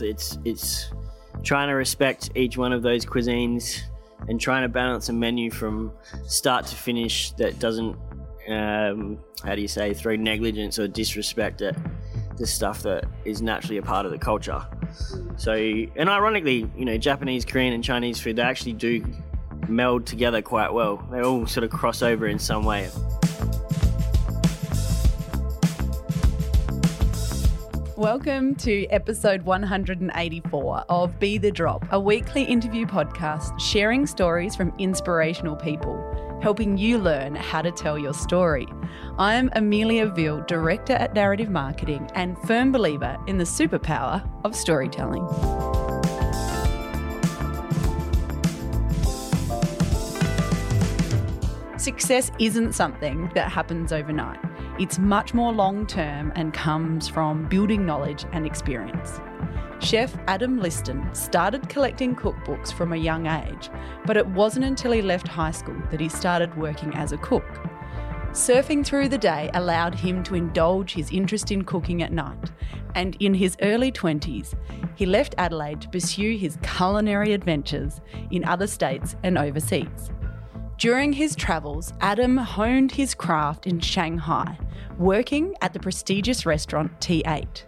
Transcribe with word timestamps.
It's 0.00 0.38
it's 0.44 0.44
it's 0.44 0.90
trying 1.42 1.68
to 1.68 1.74
respect 1.74 2.30
each 2.34 2.56
one 2.56 2.72
of 2.72 2.82
those 2.82 3.04
cuisines 3.04 3.80
and 4.28 4.40
trying 4.40 4.62
to 4.62 4.68
balance 4.68 5.08
a 5.08 5.12
menu 5.12 5.50
from 5.50 5.92
start 6.26 6.66
to 6.66 6.74
finish 6.74 7.32
that 7.32 7.58
doesn't 7.58 7.96
um, 8.48 9.18
how 9.44 9.54
do 9.54 9.60
you 9.60 9.68
say 9.68 9.92
throw 9.94 10.16
negligence 10.16 10.78
or 10.78 10.88
disrespect 10.88 11.62
at 11.62 11.76
the 12.36 12.46
stuff 12.46 12.82
that 12.82 13.04
is 13.24 13.42
naturally 13.42 13.78
a 13.78 13.82
part 13.82 14.06
of 14.06 14.12
the 14.12 14.18
culture. 14.18 14.64
So, 15.36 15.52
and 15.52 16.08
ironically, 16.08 16.70
you 16.76 16.84
know, 16.84 16.98
Japanese, 16.98 17.44
Korean, 17.44 17.72
and 17.72 17.82
Chinese 17.82 18.20
food 18.20 18.36
they 18.36 18.42
actually 18.42 18.74
do 18.74 19.04
meld 19.68 20.06
together 20.06 20.42
quite 20.42 20.72
well. 20.72 21.06
They 21.10 21.20
all 21.20 21.46
sort 21.46 21.64
of 21.64 21.70
cross 21.70 22.02
over 22.02 22.26
in 22.26 22.38
some 22.38 22.64
way. 22.64 22.88
Welcome 27.96 28.56
to 28.56 28.84
episode 28.88 29.40
184 29.40 30.84
of 30.90 31.18
Be 31.18 31.38
the 31.38 31.50
Drop, 31.50 31.82
a 31.92 31.98
weekly 31.98 32.42
interview 32.42 32.84
podcast 32.84 33.58
sharing 33.58 34.06
stories 34.06 34.54
from 34.54 34.70
inspirational 34.76 35.56
people, 35.56 36.38
helping 36.42 36.76
you 36.76 36.98
learn 36.98 37.34
how 37.34 37.62
to 37.62 37.70
tell 37.70 37.98
your 37.98 38.12
story. 38.12 38.68
I'm 39.16 39.48
Amelia 39.54 40.08
Veal, 40.08 40.42
Director 40.42 40.92
at 40.92 41.14
Narrative 41.14 41.48
Marketing 41.48 42.06
and 42.14 42.36
firm 42.40 42.70
believer 42.70 43.16
in 43.28 43.38
the 43.38 43.44
superpower 43.44 44.28
of 44.44 44.54
storytelling. 44.54 45.26
Success 51.78 52.30
isn't 52.38 52.74
something 52.74 53.30
that 53.34 53.50
happens 53.50 53.90
overnight. 53.90 54.40
It's 54.78 54.98
much 54.98 55.32
more 55.32 55.54
long 55.54 55.86
term 55.86 56.32
and 56.36 56.52
comes 56.52 57.08
from 57.08 57.48
building 57.48 57.86
knowledge 57.86 58.26
and 58.32 58.44
experience. 58.44 59.20
Chef 59.78 60.14
Adam 60.26 60.60
Liston 60.60 61.08
started 61.14 61.66
collecting 61.70 62.14
cookbooks 62.14 62.74
from 62.74 62.92
a 62.92 62.96
young 62.96 63.26
age, 63.26 63.70
but 64.04 64.18
it 64.18 64.26
wasn't 64.26 64.66
until 64.66 64.92
he 64.92 65.00
left 65.00 65.28
high 65.28 65.50
school 65.50 65.80
that 65.90 66.00
he 66.00 66.10
started 66.10 66.54
working 66.58 66.94
as 66.94 67.12
a 67.12 67.18
cook. 67.18 67.46
Surfing 68.32 68.84
through 68.84 69.08
the 69.08 69.16
day 69.16 69.48
allowed 69.54 69.94
him 69.94 70.22
to 70.24 70.34
indulge 70.34 70.92
his 70.92 71.10
interest 71.10 71.50
in 71.50 71.64
cooking 71.64 72.02
at 72.02 72.12
night, 72.12 72.52
and 72.94 73.16
in 73.18 73.32
his 73.32 73.56
early 73.62 73.90
20s, 73.90 74.52
he 74.94 75.06
left 75.06 75.34
Adelaide 75.38 75.80
to 75.80 75.88
pursue 75.88 76.36
his 76.36 76.58
culinary 76.62 77.32
adventures 77.32 78.02
in 78.30 78.44
other 78.44 78.66
states 78.66 79.16
and 79.22 79.38
overseas. 79.38 80.10
During 80.78 81.14
his 81.14 81.34
travels, 81.34 81.94
Adam 82.02 82.36
honed 82.36 82.92
his 82.92 83.14
craft 83.14 83.66
in 83.66 83.80
Shanghai, 83.80 84.58
working 84.98 85.54
at 85.62 85.72
the 85.72 85.80
prestigious 85.80 86.44
restaurant 86.44 87.00
T8. 87.00 87.62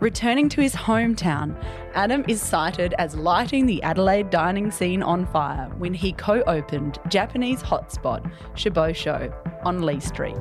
Returning 0.00 0.48
to 0.48 0.60
his 0.60 0.74
hometown, 0.74 1.56
Adam 1.94 2.24
is 2.26 2.42
cited 2.42 2.94
as 2.98 3.14
lighting 3.14 3.66
the 3.66 3.80
Adelaide 3.84 4.30
dining 4.30 4.72
scene 4.72 5.04
on 5.04 5.24
fire 5.26 5.68
when 5.78 5.94
he 5.94 6.12
co 6.12 6.42
opened 6.48 6.98
Japanese 7.08 7.62
hotspot 7.62 8.28
Shobosho 8.54 9.32
on 9.64 9.82
Leigh 9.82 10.00
Street. 10.00 10.34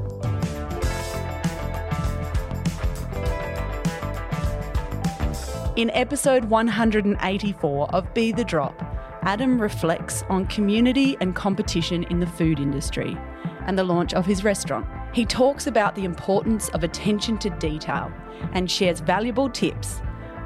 In 5.75 5.91
episode 5.91 6.45
184 6.45 7.89
of 7.91 8.13
Be 8.15 8.31
the 8.31 8.43
Drop, 8.43 8.96
Adam 9.23 9.59
reflects 9.59 10.23
on 10.29 10.45
community 10.45 11.17
and 11.19 11.35
competition 11.35 12.03
in 12.05 12.19
the 12.19 12.27
food 12.27 12.59
industry 12.59 13.17
and 13.65 13.77
the 13.77 13.83
launch 13.83 14.13
of 14.13 14.25
his 14.25 14.43
restaurant. 14.43 14.85
He 15.13 15.25
talks 15.25 15.67
about 15.67 15.95
the 15.95 16.05
importance 16.05 16.69
of 16.69 16.83
attention 16.83 17.37
to 17.39 17.49
detail 17.49 18.11
and 18.53 18.69
shares 18.69 18.99
valuable 18.99 19.49
tips 19.49 20.01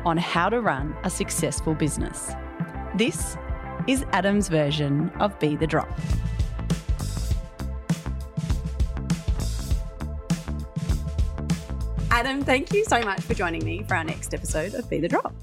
on 0.05 0.17
how 0.17 0.49
to 0.49 0.61
run 0.61 0.95
a 1.03 1.09
successful 1.09 1.75
business. 1.75 2.31
This 2.95 3.37
is 3.87 4.05
Adam's 4.13 4.47
version 4.47 5.09
of 5.19 5.37
Be 5.39 5.55
the 5.55 5.67
Drop. 5.67 5.89
Adam, 12.09 12.43
thank 12.43 12.73
you 12.73 12.83
so 12.85 13.01
much 13.01 13.21
for 13.21 13.33
joining 13.33 13.63
me 13.63 13.83
for 13.83 13.95
our 13.95 14.03
next 14.03 14.33
episode 14.33 14.73
of 14.73 14.89
Be 14.89 14.99
the 14.99 15.07
Drop. 15.07 15.33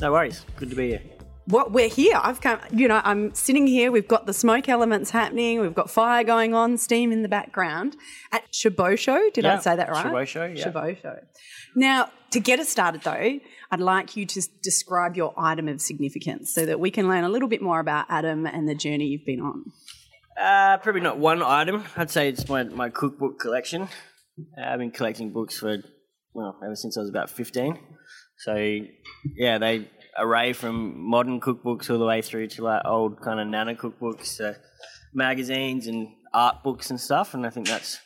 No 0.00 0.12
worries. 0.12 0.44
Good 0.56 0.70
to 0.70 0.76
be 0.76 0.88
here 0.88 1.02
what 1.46 1.72
we're 1.72 1.88
here. 1.88 2.18
I've 2.22 2.40
come, 2.40 2.60
you 2.70 2.88
know, 2.88 3.00
I'm 3.04 3.34
sitting 3.34 3.66
here. 3.66 3.90
We've 3.90 4.06
got 4.06 4.26
the 4.26 4.32
smoke 4.32 4.68
elements 4.68 5.10
happening. 5.10 5.60
We've 5.60 5.74
got 5.74 5.90
fire 5.90 6.24
going 6.24 6.54
on, 6.54 6.78
steam 6.78 7.12
in 7.12 7.22
the 7.22 7.28
background 7.28 7.96
at 8.32 8.50
Shobosho. 8.52 9.32
Did 9.32 9.44
yeah, 9.44 9.56
I 9.56 9.58
say 9.58 9.76
that 9.76 9.90
right? 9.90 10.06
Shobosho, 10.06 10.56
yeah. 10.56 10.70
Shobosho. 10.70 11.20
Now, 11.74 12.10
to 12.30 12.40
get 12.40 12.60
us 12.60 12.68
started 12.68 13.02
though, 13.02 13.40
I'd 13.70 13.80
like 13.80 14.16
you 14.16 14.26
to 14.26 14.42
describe 14.62 15.16
your 15.16 15.34
item 15.36 15.68
of 15.68 15.80
significance 15.80 16.54
so 16.54 16.66
that 16.66 16.78
we 16.78 16.90
can 16.90 17.08
learn 17.08 17.24
a 17.24 17.28
little 17.28 17.48
bit 17.48 17.62
more 17.62 17.80
about 17.80 18.06
Adam 18.08 18.46
and 18.46 18.68
the 18.68 18.74
journey 18.74 19.06
you've 19.06 19.26
been 19.26 19.40
on. 19.40 19.64
Uh, 20.40 20.78
probably 20.78 21.00
not 21.00 21.18
one 21.18 21.42
item. 21.42 21.84
I'd 21.96 22.10
say 22.10 22.28
it's 22.28 22.48
my, 22.48 22.64
my 22.64 22.88
cookbook 22.88 23.38
collection. 23.38 23.88
Uh, 24.56 24.62
I've 24.64 24.78
been 24.78 24.90
collecting 24.90 25.32
books 25.32 25.58
for, 25.58 25.78
well, 26.32 26.58
ever 26.64 26.76
since 26.76 26.96
I 26.96 27.00
was 27.00 27.10
about 27.10 27.30
15. 27.30 27.78
So, 28.38 28.54
yeah, 29.36 29.58
they 29.58 29.90
array 30.18 30.52
from 30.52 30.98
modern 30.98 31.40
cookbooks 31.40 31.90
all 31.90 31.98
the 31.98 32.04
way 32.04 32.22
through 32.22 32.48
to 32.48 32.64
like 32.64 32.82
old 32.84 33.20
kind 33.20 33.40
of 33.40 33.46
nana 33.48 33.74
cookbooks, 33.74 34.40
uh, 34.40 34.54
magazines 35.14 35.86
and 35.86 36.08
art 36.32 36.62
books 36.62 36.90
and 36.90 37.00
stuff. 37.00 37.34
And 37.34 37.46
I 37.46 37.50
think 37.50 37.66
that's 37.66 37.98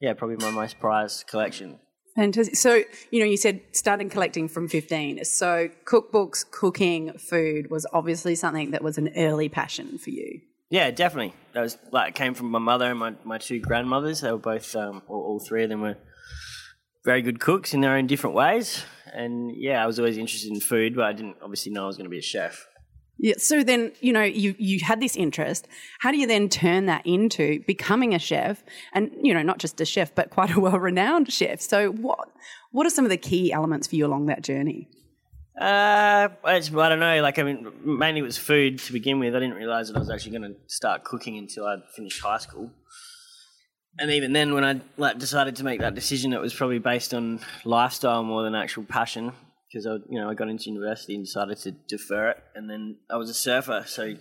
yeah 0.00 0.14
probably 0.14 0.36
my 0.36 0.50
most 0.50 0.78
prized 0.78 1.26
collection. 1.26 1.78
Fantastic. 2.16 2.56
So 2.56 2.82
you 3.10 3.20
know, 3.20 3.26
you 3.26 3.36
said 3.36 3.60
starting 3.72 4.10
collecting 4.10 4.48
from 4.48 4.68
fifteen. 4.68 5.24
So 5.24 5.68
cookbooks, 5.84 6.44
cooking, 6.50 7.12
food 7.18 7.70
was 7.70 7.86
obviously 7.92 8.34
something 8.34 8.72
that 8.72 8.82
was 8.82 8.98
an 8.98 9.10
early 9.16 9.48
passion 9.48 9.98
for 9.98 10.10
you. 10.10 10.40
Yeah, 10.70 10.90
definitely. 10.90 11.34
That 11.52 11.60
was 11.60 11.76
like 11.90 12.08
it 12.08 12.14
came 12.14 12.32
from 12.32 12.50
my 12.50 12.58
mother 12.58 12.90
and 12.90 12.98
my, 12.98 13.14
my 13.24 13.36
two 13.36 13.60
grandmothers. 13.60 14.22
They 14.22 14.32
were 14.32 14.38
both, 14.38 14.74
um, 14.74 15.02
all, 15.06 15.20
all 15.20 15.38
three 15.38 15.64
of 15.64 15.68
them 15.68 15.82
were 15.82 15.98
very 17.04 17.22
good 17.22 17.40
cooks 17.40 17.74
in 17.74 17.80
their 17.80 17.96
own 17.96 18.06
different 18.06 18.36
ways 18.36 18.84
and 19.12 19.54
yeah, 19.54 19.82
I 19.82 19.86
was 19.86 19.98
always 19.98 20.16
interested 20.16 20.50
in 20.50 20.60
food, 20.60 20.96
but 20.96 21.04
I 21.04 21.12
didn't 21.12 21.36
obviously 21.42 21.72
know 21.72 21.84
I 21.84 21.86
was 21.86 21.96
going 21.96 22.06
to 22.06 22.10
be 22.10 22.18
a 22.18 22.22
chef. 22.22 22.66
Yeah. 23.18 23.34
So 23.36 23.62
then, 23.62 23.92
you 24.00 24.12
know, 24.12 24.22
you 24.22 24.54
you 24.58 24.80
had 24.80 25.00
this 25.00 25.16
interest. 25.16 25.68
How 26.00 26.10
do 26.10 26.16
you 26.16 26.26
then 26.26 26.48
turn 26.48 26.86
that 26.86 27.06
into 27.06 27.62
becoming 27.66 28.14
a 28.14 28.18
chef, 28.18 28.64
and 28.92 29.10
you 29.22 29.32
know, 29.34 29.42
not 29.42 29.58
just 29.58 29.80
a 29.80 29.84
chef, 29.84 30.14
but 30.14 30.30
quite 30.30 30.50
a 30.50 30.60
well-renowned 30.60 31.30
chef? 31.30 31.60
So 31.60 31.90
what 31.90 32.28
what 32.72 32.86
are 32.86 32.90
some 32.90 33.04
of 33.04 33.10
the 33.10 33.16
key 33.18 33.52
elements 33.52 33.86
for 33.86 33.96
you 33.96 34.06
along 34.06 34.26
that 34.26 34.42
journey? 34.42 34.88
Uh, 35.60 36.28
I 36.44 36.58
don't 36.60 36.98
know. 36.98 37.20
Like, 37.20 37.38
I 37.38 37.42
mean, 37.42 37.70
mainly 37.84 38.20
it 38.20 38.24
was 38.24 38.38
food 38.38 38.78
to 38.80 38.92
begin 38.92 39.20
with. 39.20 39.36
I 39.36 39.38
didn't 39.38 39.56
realize 39.56 39.88
that 39.88 39.96
I 39.96 40.00
was 40.00 40.08
actually 40.08 40.38
going 40.38 40.54
to 40.54 40.56
start 40.66 41.04
cooking 41.04 41.36
until 41.36 41.66
I 41.66 41.76
finished 41.94 42.22
high 42.22 42.38
school 42.38 42.70
and 43.98 44.10
even 44.10 44.32
then, 44.32 44.54
when 44.54 44.64
I 44.64 44.80
like 44.96 45.18
decided 45.18 45.56
to 45.56 45.64
make 45.64 45.80
that 45.80 45.94
decision, 45.94 46.32
it 46.32 46.40
was 46.40 46.54
probably 46.54 46.78
based 46.78 47.12
on 47.14 47.40
lifestyle 47.64 48.22
more 48.22 48.42
than 48.42 48.54
actual 48.54 48.84
passion. 48.84 49.32
Because 49.70 49.86
I, 49.86 49.94
you 50.10 50.20
know, 50.20 50.28
I 50.28 50.34
got 50.34 50.48
into 50.48 50.68
university 50.68 51.14
and 51.14 51.24
decided 51.24 51.56
to 51.58 51.70
defer 51.88 52.30
it, 52.30 52.42
and 52.54 52.68
then 52.68 52.98
I 53.10 53.16
was 53.16 53.30
a 53.30 53.34
surfer, 53.34 53.84
so 53.86 54.14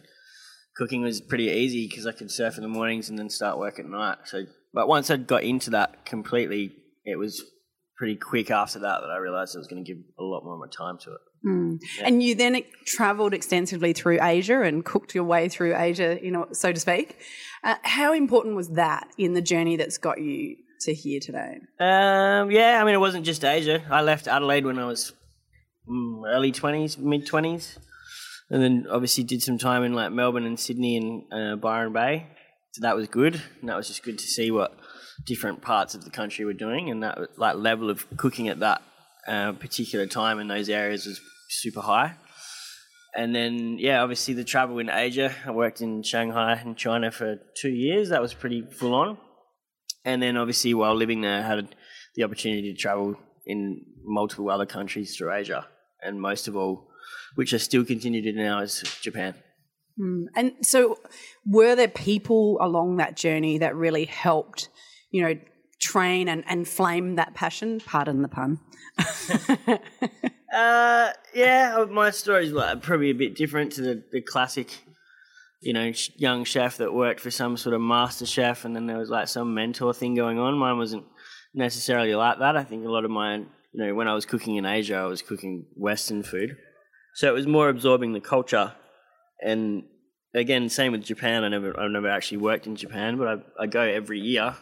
cooking 0.78 1.02
was 1.02 1.20
pretty 1.20 1.46
easy 1.48 1.88
because 1.88 2.08
I 2.08 2.14
could 2.14 2.32
surf 2.32 2.58
in 2.58 2.64
the 2.64 2.70
mornings 2.70 3.09
and 3.09 3.20
then 3.20 3.30
start 3.30 3.59
work 3.59 3.78
at 3.78 3.86
night. 3.86 4.20
So, 4.26 4.46
but 4.74 4.88
once 4.88 5.09
I 5.09 5.18
got 5.18 5.44
into 5.44 5.72
that 5.72 6.06
completely, 6.06 6.72
it 7.03 7.18
was 7.18 7.44
pretty 7.98 8.16
quick 8.16 8.50
after 8.50 8.80
that 8.80 9.02
that 9.02 9.09
I 9.09 9.18
realised 9.18 9.56
I 9.56 9.59
was 9.59 9.68
going 9.68 9.84
to 9.84 9.94
give 9.94 10.02
a 10.18 10.24
lot 10.24 10.44
more 10.44 10.53
of 10.53 10.59
my 10.59 10.68
time 10.68 10.98
to 11.03 11.12
it. 11.12 11.20
Mm. 11.46 11.81
Yeah. 11.97 12.07
And 12.07 12.22
you 12.22 12.35
then 12.35 12.62
travelled 12.85 13.34
extensively 13.34 13.94
through 13.94 14.19
Asia 14.22 14.62
and 14.62 14.85
cooked 14.85 15.16
your 15.16 15.24
way 15.24 15.50
through 15.50 15.75
Asia, 15.75 16.19
you 16.22 16.31
know, 16.31 16.47
so 16.52 16.72
to 16.72 16.79
speak. 16.79 17.18
Uh, 17.63 17.75
how 17.84 18.13
important 18.13 18.56
was 18.56 18.69
that 18.69 19.07
in 19.18 19.34
the 19.34 19.41
journey 19.41 19.75
that's 19.75 19.97
got 19.97 20.22
you 20.22 20.57
to 20.81 20.94
here 20.94 21.19
today? 21.19 21.59
Um, 21.79 22.52
yeah, 22.52 22.79
I 22.82 22.84
mean, 22.84 22.93
it 22.93 22.99
wasn't 22.99 23.26
just 23.26 23.43
Asia. 23.43 23.84
I 23.90 24.02
left 24.02 24.28
Adelaide 24.28 24.66
when 24.66 24.79
I 24.79 24.85
was 24.85 25.14
mm, 25.88 26.23
early 26.28 26.52
20s, 26.52 26.97
mid 26.97 27.28
20s. 27.28 27.78
And 28.49 28.61
then 28.61 28.85
obviously 28.91 29.23
did 29.23 29.41
some 29.41 29.58
time 29.58 29.84
in 29.84 29.94
like 29.94 30.11
Melbourne 30.11 30.46
and 30.46 30.59
Sydney 30.59 30.97
and 30.97 31.23
uh, 31.32 31.55
Byron 31.55 31.94
Bay. 31.94 32.28
So 32.73 32.82
that 32.82 32.96
was 32.96 33.08
good. 33.08 33.41
And 33.61 33.70
that 33.70 33.78
was 33.78 33.87
just 33.87 34.03
good 34.03 34.20
to 34.20 34.26
see 34.26 34.52
what 34.52 34.78
different 35.26 35.61
parts 35.61 35.96
of 35.96 36.03
the 36.03 36.09
country 36.09 36.44
were 36.44 36.53
doing. 36.53 36.90
And 36.90 37.02
that 37.03 37.40
like 37.40 37.55
level 37.55 37.90
of 37.90 38.05
cooking 38.17 38.49
at 38.49 38.59
that 38.59 38.82
uh, 39.28 39.53
particular 39.53 40.05
time 40.05 40.40
in 40.40 40.47
those 40.47 40.67
areas 40.67 41.05
was 41.05 41.22
super 41.52 41.82
high 41.82 42.16
and 43.14 43.36
then 43.36 43.78
yeah, 43.80 44.02
obviously 44.02 44.34
the 44.34 44.44
travel 44.44 44.80
in 44.80 44.90
Asia. 44.90 45.34
I 45.46 45.52
worked 45.52 45.82
in 45.82 46.03
Shanghai 46.03 46.53
and 46.53 46.78
China 46.78 47.12
for 47.12 47.40
two 47.56 47.70
years. 47.70 48.09
That 48.09 48.22
was 48.22 48.34
pretty 48.34 48.64
full 48.72 48.94
on. 48.94 49.18
And 50.06 50.22
then 50.22 50.38
obviously 50.38 50.74
while 50.74 50.96
living 50.96 51.22
there, 51.22 51.40
I 51.40 51.48
had 51.48 51.76
the 52.16 52.24
opportunity 52.24 52.74
to 52.74 52.80
travel 52.80 53.16
in 53.46 53.82
multiple 54.03 54.50
other 54.50 54.66
countries 54.66 55.16
through 55.16 55.34
Asia, 55.34 55.68
and 56.02 56.22
most 56.22 56.48
of 56.48 56.56
all, 56.56 56.90
which 57.36 57.54
I 57.54 57.58
still 57.58 57.86
continue 57.86 58.22
to 58.22 58.32
do 58.32 58.38
now, 58.38 58.59
is 58.59 58.84
Japan. 59.02 59.36
Mm. 60.00 60.26
And 60.36 60.54
so, 60.62 60.97
were 61.46 61.76
there 61.76 61.88
people 61.88 62.58
along 62.62 62.97
that 62.97 63.16
journey 63.16 63.58
that 63.59 63.76
really 63.76 64.06
helped, 64.06 64.70
you 65.12 65.24
know, 65.24 65.40
train 65.80 66.28
and, 66.28 66.44
and 66.47 66.68
flame 66.68 67.16
that 67.16 67.34
passion? 67.34 67.82
Pardon 67.86 68.22
the 68.22 68.28
pun. 68.28 68.59
Uh, 70.52 71.12
yeah, 71.34 71.78
uh, 71.78 71.86
my 71.86 72.12
story's 72.12 72.52
probably 72.82 73.09
a 73.09 73.16
bit 73.16 73.36
different 73.36 73.72
to 73.72 73.82
the, 73.82 74.03
the 74.12 74.22
classic, 74.22 74.84
you 75.62 75.72
know, 75.72 75.94
young 76.18 76.44
chef 76.44 76.78
that 76.78 76.94
worked 76.94 77.22
for 77.22 77.32
some 77.32 77.56
sort 77.56 77.74
of 77.74 77.80
master 77.82 78.26
chef, 78.26 78.66
and 78.66 78.76
then 78.76 78.86
there 78.86 78.98
was 78.98 79.09
like 79.09 79.30
some 79.30 79.53
mentor 79.53 79.94
thing 79.94 80.14
going 80.14 80.40
on. 80.40 80.58
Mine 80.58 80.78
wasn't 80.78 81.06
necessarily 81.53 82.14
like 82.16 82.40
that. 82.40 82.58
I 82.58 82.64
think 82.66 82.86
a 82.86 82.90
lot 82.90 83.06
of 83.06 83.12
mine, 83.12 83.48
you 83.72 83.86
know, 83.86 83.96
when 83.96 84.09
I 84.09 84.14
was 84.14 84.26
cooking 84.26 84.58
in 84.58 84.66
Asia, 84.66 84.96
I 84.96 85.06
was 85.06 85.22
cooking 85.22 85.68
Western 85.76 86.22
food, 86.22 86.58
so 87.16 87.30
it 87.30 87.34
was 87.34 87.47
more 87.47 87.70
absorbing 87.70 88.12
the 88.12 88.20
culture. 88.20 88.74
And 89.42 89.84
again, 90.34 90.68
same 90.68 90.92
with 90.92 91.04
Japan. 91.04 91.46
I 91.46 91.47
never, 91.47 91.80
I've 91.80 91.92
never 91.92 92.09
actually 92.09 92.40
worked 92.40 92.68
in 92.68 92.76
Japan, 92.76 93.18
but 93.18 93.28
I, 93.28 93.64
I 93.64 93.68
go 93.68 93.82
every 93.82 94.20
year, 94.20 94.54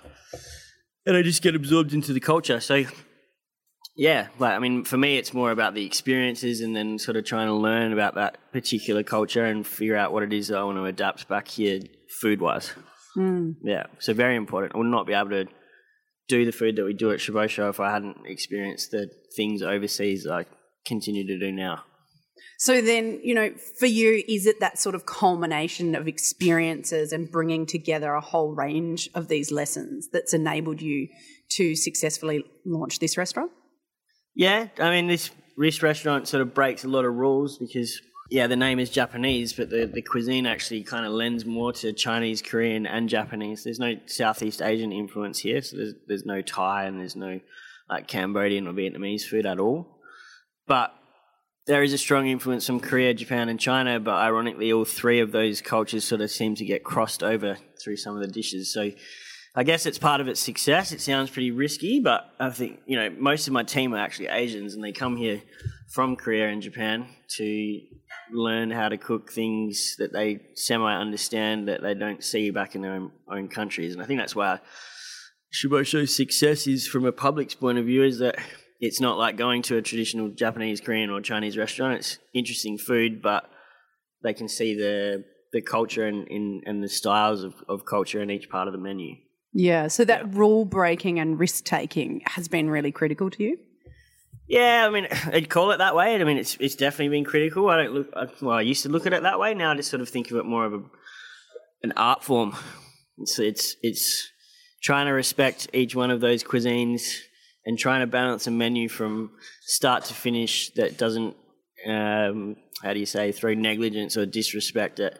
and 1.07 1.17
I 1.17 1.23
just 1.23 1.41
get 1.41 1.55
absorbed 1.55 1.93
into 1.93 2.13
the 2.13 2.19
culture. 2.19 2.59
So 2.59 2.85
yeah, 3.99 4.27
like 4.39 4.53
I 4.53 4.59
mean, 4.59 4.85
for 4.85 4.97
me, 4.97 5.17
it's 5.17 5.33
more 5.33 5.51
about 5.51 5.73
the 5.73 5.85
experiences 5.85 6.61
and 6.61 6.73
then 6.73 6.97
sort 6.97 7.17
of 7.17 7.25
trying 7.25 7.47
to 7.47 7.53
learn 7.53 7.91
about 7.91 8.15
that 8.15 8.37
particular 8.53 9.03
culture 9.03 9.43
and 9.43 9.67
figure 9.67 9.97
out 9.97 10.13
what 10.13 10.23
it 10.23 10.31
is 10.31 10.47
that 10.47 10.57
I 10.57 10.63
want 10.63 10.77
to 10.77 10.85
adapt 10.85 11.27
back 11.27 11.49
here, 11.49 11.81
food 12.21 12.39
wise. 12.39 12.71
Mm. 13.17 13.55
Yeah, 13.61 13.87
so 13.99 14.13
very 14.13 14.37
important. 14.37 14.73
I 14.73 14.77
would 14.77 14.87
not 14.87 15.05
be 15.05 15.11
able 15.11 15.31
to 15.31 15.47
do 16.29 16.45
the 16.45 16.53
food 16.53 16.77
that 16.77 16.85
we 16.85 16.93
do 16.93 17.11
at 17.11 17.19
Shobosho 17.19 17.69
if 17.69 17.81
I 17.81 17.91
hadn't 17.91 18.25
experienced 18.25 18.91
the 18.91 19.11
things 19.35 19.61
overseas 19.61 20.25
I 20.25 20.45
continue 20.85 21.27
to 21.27 21.37
do 21.37 21.51
now. 21.51 21.83
So 22.57 22.81
then, 22.81 23.19
you 23.21 23.35
know, 23.35 23.51
for 23.79 23.85
you, 23.85 24.23
is 24.29 24.45
it 24.45 24.61
that 24.61 24.79
sort 24.79 24.95
of 24.95 25.05
culmination 25.05 25.93
of 25.93 26.07
experiences 26.07 27.11
and 27.11 27.29
bringing 27.29 27.65
together 27.65 28.13
a 28.13 28.21
whole 28.21 28.55
range 28.55 29.09
of 29.13 29.27
these 29.27 29.51
lessons 29.51 30.07
that's 30.13 30.33
enabled 30.33 30.81
you 30.81 31.09
to 31.57 31.75
successfully 31.75 32.45
launch 32.65 32.99
this 32.99 33.17
restaurant? 33.17 33.51
Yeah, 34.39 34.67
I 34.79 34.89
mean, 34.91 35.07
this 35.07 35.31
this 35.57 35.83
restaurant 35.83 36.29
sort 36.29 36.39
of 36.39 36.53
breaks 36.53 36.85
a 36.85 36.87
lot 36.87 37.03
of 37.03 37.13
rules 37.13 37.57
because 37.57 38.01
yeah, 38.29 38.47
the 38.47 38.55
name 38.55 38.79
is 38.79 38.89
Japanese, 38.89 39.51
but 39.51 39.69
the, 39.69 39.85
the 39.85 40.01
cuisine 40.01 40.45
actually 40.45 40.83
kind 40.83 41.05
of 41.05 41.11
lends 41.11 41.45
more 41.45 41.73
to 41.73 41.91
Chinese, 41.91 42.41
Korean, 42.41 42.87
and 42.87 43.09
Japanese. 43.09 43.65
There's 43.65 43.79
no 43.79 43.95
Southeast 44.05 44.61
Asian 44.61 44.93
influence 44.93 45.39
here, 45.39 45.61
so 45.61 45.75
there's 45.75 45.93
there's 46.07 46.25
no 46.25 46.41
Thai 46.41 46.85
and 46.85 47.01
there's 47.01 47.17
no 47.17 47.41
like 47.89 48.07
Cambodian 48.07 48.65
or 48.65 48.71
Vietnamese 48.71 49.23
food 49.23 49.45
at 49.45 49.59
all. 49.59 49.99
But 50.67 50.93
there 51.67 51.83
is 51.83 51.91
a 51.91 51.97
strong 51.97 52.25
influence 52.27 52.65
from 52.65 52.79
Korea, 52.79 53.13
Japan, 53.13 53.49
and 53.49 53.59
China. 53.59 53.99
But 53.99 54.15
ironically, 54.19 54.71
all 54.71 54.85
three 54.85 55.19
of 55.19 55.33
those 55.33 55.59
cultures 55.59 56.05
sort 56.05 56.21
of 56.21 56.31
seem 56.31 56.55
to 56.55 56.63
get 56.63 56.85
crossed 56.85 57.23
over 57.23 57.57
through 57.83 57.97
some 57.97 58.15
of 58.15 58.21
the 58.21 58.31
dishes. 58.31 58.71
So 58.71 58.91
I 59.55 59.63
guess 59.63 59.85
it's 59.85 59.97
part 59.97 60.21
of 60.21 60.27
its 60.27 60.39
success. 60.39 60.91
It 60.91 61.01
sounds 61.01 61.29
pretty 61.29 61.51
risky, 61.51 61.99
but 61.99 62.33
I 62.39 62.49
think, 62.51 62.79
you 62.85 62.95
know, 62.97 63.09
most 63.09 63.47
of 63.47 63.53
my 63.53 63.63
team 63.63 63.93
are 63.93 63.97
actually 63.97 64.27
Asians 64.27 64.75
and 64.75 64.83
they 64.83 64.91
come 64.91 65.17
here 65.17 65.41
from 65.91 66.15
Korea 66.15 66.49
and 66.49 66.61
Japan 66.61 67.07
to 67.37 67.79
learn 68.31 68.69
how 68.69 68.89
to 68.89 68.97
cook 68.97 69.31
things 69.31 69.95
that 69.97 70.13
they 70.13 70.39
semi 70.55 70.95
understand 70.95 71.67
that 71.67 71.81
they 71.81 71.95
don't 71.95 72.23
see 72.23 72.51
back 72.51 72.75
in 72.75 72.81
their 72.81 72.93
own, 72.93 73.11
own 73.31 73.47
countries. 73.47 73.93
And 73.93 74.03
I 74.03 74.05
think 74.05 74.19
that's 74.19 74.35
why 74.35 74.59
Shobosho's 75.51 76.15
success 76.15 76.67
is, 76.67 76.87
from 76.87 77.05
a 77.05 77.11
public's 77.11 77.55
point 77.55 77.79
of 77.79 77.85
view, 77.85 78.03
is 78.03 78.19
that 78.19 78.35
it's 78.79 79.01
not 79.01 79.17
like 79.17 79.35
going 79.35 79.63
to 79.63 79.77
a 79.77 79.81
traditional 79.81 80.29
Japanese, 80.29 80.79
Korean, 80.79 81.09
or 81.09 81.21
Chinese 81.21 81.57
restaurant. 81.57 81.97
It's 81.97 82.19
interesting 82.35 82.77
food, 82.77 83.21
but 83.21 83.49
they 84.23 84.33
can 84.33 84.47
see 84.47 84.75
the 84.75 85.25
the 85.51 85.61
culture 85.63 86.05
and, 86.05 86.27
in, 86.27 86.61
and 86.67 86.83
the 86.83 86.89
styles 86.89 87.43
of, 87.43 87.55
of 87.67 87.83
culture 87.83 88.21
in 88.21 88.29
each 88.29 88.51
part 88.51 88.67
of 88.67 88.71
the 88.71 88.77
menu. 88.77 89.15
Yeah, 89.53 89.87
so 89.87 90.05
that 90.05 90.25
yeah. 90.25 90.31
rule 90.31 90.65
breaking 90.65 91.19
and 91.19 91.39
risk 91.39 91.65
taking 91.65 92.21
has 92.25 92.47
been 92.47 92.69
really 92.69 92.91
critical 92.91 93.29
to 93.31 93.43
you. 93.43 93.57
Yeah, 94.47 94.85
I 94.87 94.89
mean, 94.89 95.07
I'd 95.33 95.49
call 95.49 95.71
it 95.71 95.77
that 95.77 95.95
way. 95.95 96.15
I 96.15 96.23
mean, 96.23 96.37
it's 96.37 96.55
it's 96.59 96.75
definitely 96.75 97.09
been 97.09 97.25
critical. 97.25 97.69
I 97.69 97.83
don't 97.83 97.93
look 97.93 98.41
well. 98.41 98.57
I 98.57 98.61
used 98.61 98.83
to 98.83 98.89
look 98.89 99.05
at 99.05 99.13
it 99.13 99.23
that 99.23 99.39
way. 99.39 99.53
Now 99.53 99.71
I 99.71 99.75
just 99.75 99.89
sort 99.89 100.01
of 100.01 100.09
think 100.09 100.31
of 100.31 100.37
it 100.37 100.45
more 100.45 100.65
of 100.65 100.73
a 100.73 100.81
an 101.83 101.93
art 101.95 102.23
form. 102.23 102.55
It's 103.17 103.39
it's 103.39 103.75
it's 103.81 104.29
trying 104.81 105.07
to 105.07 105.11
respect 105.11 105.67
each 105.73 105.95
one 105.95 106.11
of 106.11 106.21
those 106.21 106.43
cuisines 106.43 107.19
and 107.65 107.77
trying 107.77 107.99
to 107.99 108.07
balance 108.07 108.47
a 108.47 108.51
menu 108.51 108.87
from 108.87 109.31
start 109.61 110.05
to 110.05 110.13
finish 110.13 110.69
that 110.75 110.97
doesn't 110.97 111.35
um, 111.85 112.55
how 112.81 112.93
do 112.93 112.99
you 112.99 113.05
say 113.05 113.31
throw 113.31 113.53
negligence 113.53 114.15
or 114.15 114.25
disrespect 114.25 114.99
at 114.99 115.19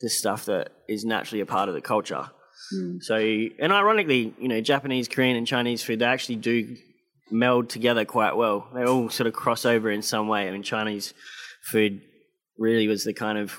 the 0.00 0.08
stuff 0.08 0.46
that 0.46 0.70
is 0.88 1.04
naturally 1.04 1.40
a 1.40 1.46
part 1.46 1.68
of 1.68 1.74
the 1.74 1.80
culture. 1.80 2.30
Mm. 2.72 3.02
So, 3.02 3.16
and 3.16 3.72
ironically, 3.72 4.34
you 4.38 4.48
know, 4.48 4.60
Japanese, 4.60 5.08
Korean, 5.08 5.36
and 5.36 5.46
Chinese 5.46 5.82
food 5.82 5.98
they 5.98 6.06
actually 6.06 6.36
do 6.36 6.76
meld 7.30 7.68
together 7.68 8.04
quite 8.04 8.36
well. 8.36 8.68
They 8.74 8.84
all 8.84 9.10
sort 9.10 9.26
of 9.26 9.32
cross 9.32 9.64
over 9.64 9.90
in 9.90 10.02
some 10.02 10.28
way. 10.28 10.48
I 10.48 10.50
mean, 10.50 10.62
Chinese 10.62 11.14
food 11.62 12.02
really 12.58 12.88
was 12.88 13.04
the 13.04 13.12
kind 13.12 13.38
of 13.38 13.58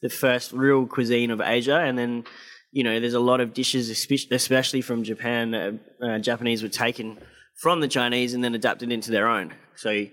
the 0.00 0.08
first 0.08 0.52
real 0.52 0.86
cuisine 0.86 1.30
of 1.30 1.40
Asia, 1.40 1.78
and 1.78 1.96
then 1.96 2.24
you 2.72 2.84
know, 2.84 3.00
there's 3.00 3.14
a 3.14 3.20
lot 3.20 3.40
of 3.40 3.52
dishes, 3.52 3.90
especially 3.90 4.80
from 4.80 5.04
Japan, 5.04 5.50
that 5.50 5.78
uh, 6.02 6.18
Japanese 6.18 6.62
were 6.62 6.70
taken 6.70 7.18
from 7.60 7.80
the 7.80 7.88
Chinese 7.88 8.32
and 8.32 8.42
then 8.42 8.54
adapted 8.54 8.90
into 8.92 9.10
their 9.10 9.28
own. 9.28 9.52
So. 9.76 10.06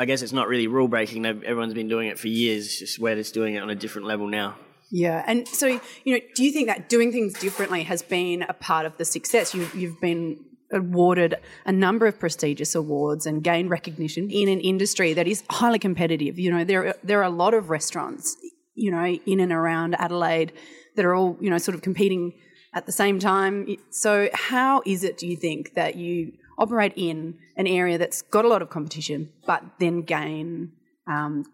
I 0.00 0.04
guess 0.04 0.22
it's 0.22 0.32
not 0.32 0.46
really 0.46 0.68
rule 0.68 0.86
breaking. 0.86 1.26
Everyone's 1.26 1.74
been 1.74 1.88
doing 1.88 2.06
it 2.06 2.20
for 2.20 2.28
years. 2.28 2.78
Just 2.78 3.00
we're 3.00 3.16
just 3.16 3.34
doing 3.34 3.56
it 3.56 3.64
on 3.64 3.68
a 3.68 3.74
different 3.74 4.06
level 4.06 4.28
now. 4.28 4.54
Yeah, 4.90 5.22
and 5.26 5.46
so 5.46 5.66
you 6.04 6.14
know, 6.14 6.20
do 6.34 6.44
you 6.44 6.52
think 6.52 6.68
that 6.68 6.88
doing 6.88 7.12
things 7.12 7.34
differently 7.34 7.82
has 7.82 8.02
been 8.02 8.42
a 8.42 8.54
part 8.54 8.86
of 8.86 8.96
the 8.96 9.04
success? 9.04 9.54
You, 9.54 9.68
you've 9.74 10.00
been 10.00 10.44
awarded 10.72 11.34
a 11.64 11.72
number 11.72 12.06
of 12.06 12.18
prestigious 12.18 12.74
awards 12.74 13.26
and 13.26 13.42
gained 13.42 13.70
recognition 13.70 14.30
in 14.30 14.48
an 14.48 14.60
industry 14.60 15.14
that 15.14 15.26
is 15.26 15.42
highly 15.50 15.78
competitive. 15.78 16.38
You 16.38 16.50
know, 16.50 16.64
there 16.64 16.94
there 17.04 17.20
are 17.20 17.24
a 17.24 17.30
lot 17.30 17.54
of 17.54 17.70
restaurants, 17.70 18.36
you 18.74 18.90
know, 18.90 19.04
in 19.04 19.40
and 19.40 19.52
around 19.52 19.94
Adelaide 19.96 20.52
that 20.96 21.04
are 21.04 21.14
all 21.14 21.36
you 21.40 21.50
know 21.50 21.58
sort 21.58 21.74
of 21.74 21.82
competing 21.82 22.32
at 22.74 22.86
the 22.86 22.92
same 22.92 23.18
time. 23.18 23.76
So, 23.90 24.28
how 24.32 24.82
is 24.86 25.04
it, 25.04 25.18
do 25.18 25.26
you 25.26 25.36
think, 25.36 25.74
that 25.74 25.96
you 25.96 26.32
operate 26.58 26.92
in 26.96 27.38
an 27.56 27.66
area 27.66 27.98
that's 27.98 28.22
got 28.22 28.44
a 28.44 28.48
lot 28.48 28.62
of 28.62 28.70
competition, 28.70 29.30
but 29.46 29.62
then 29.78 30.02
gain, 30.02 30.72
um, 31.06 31.44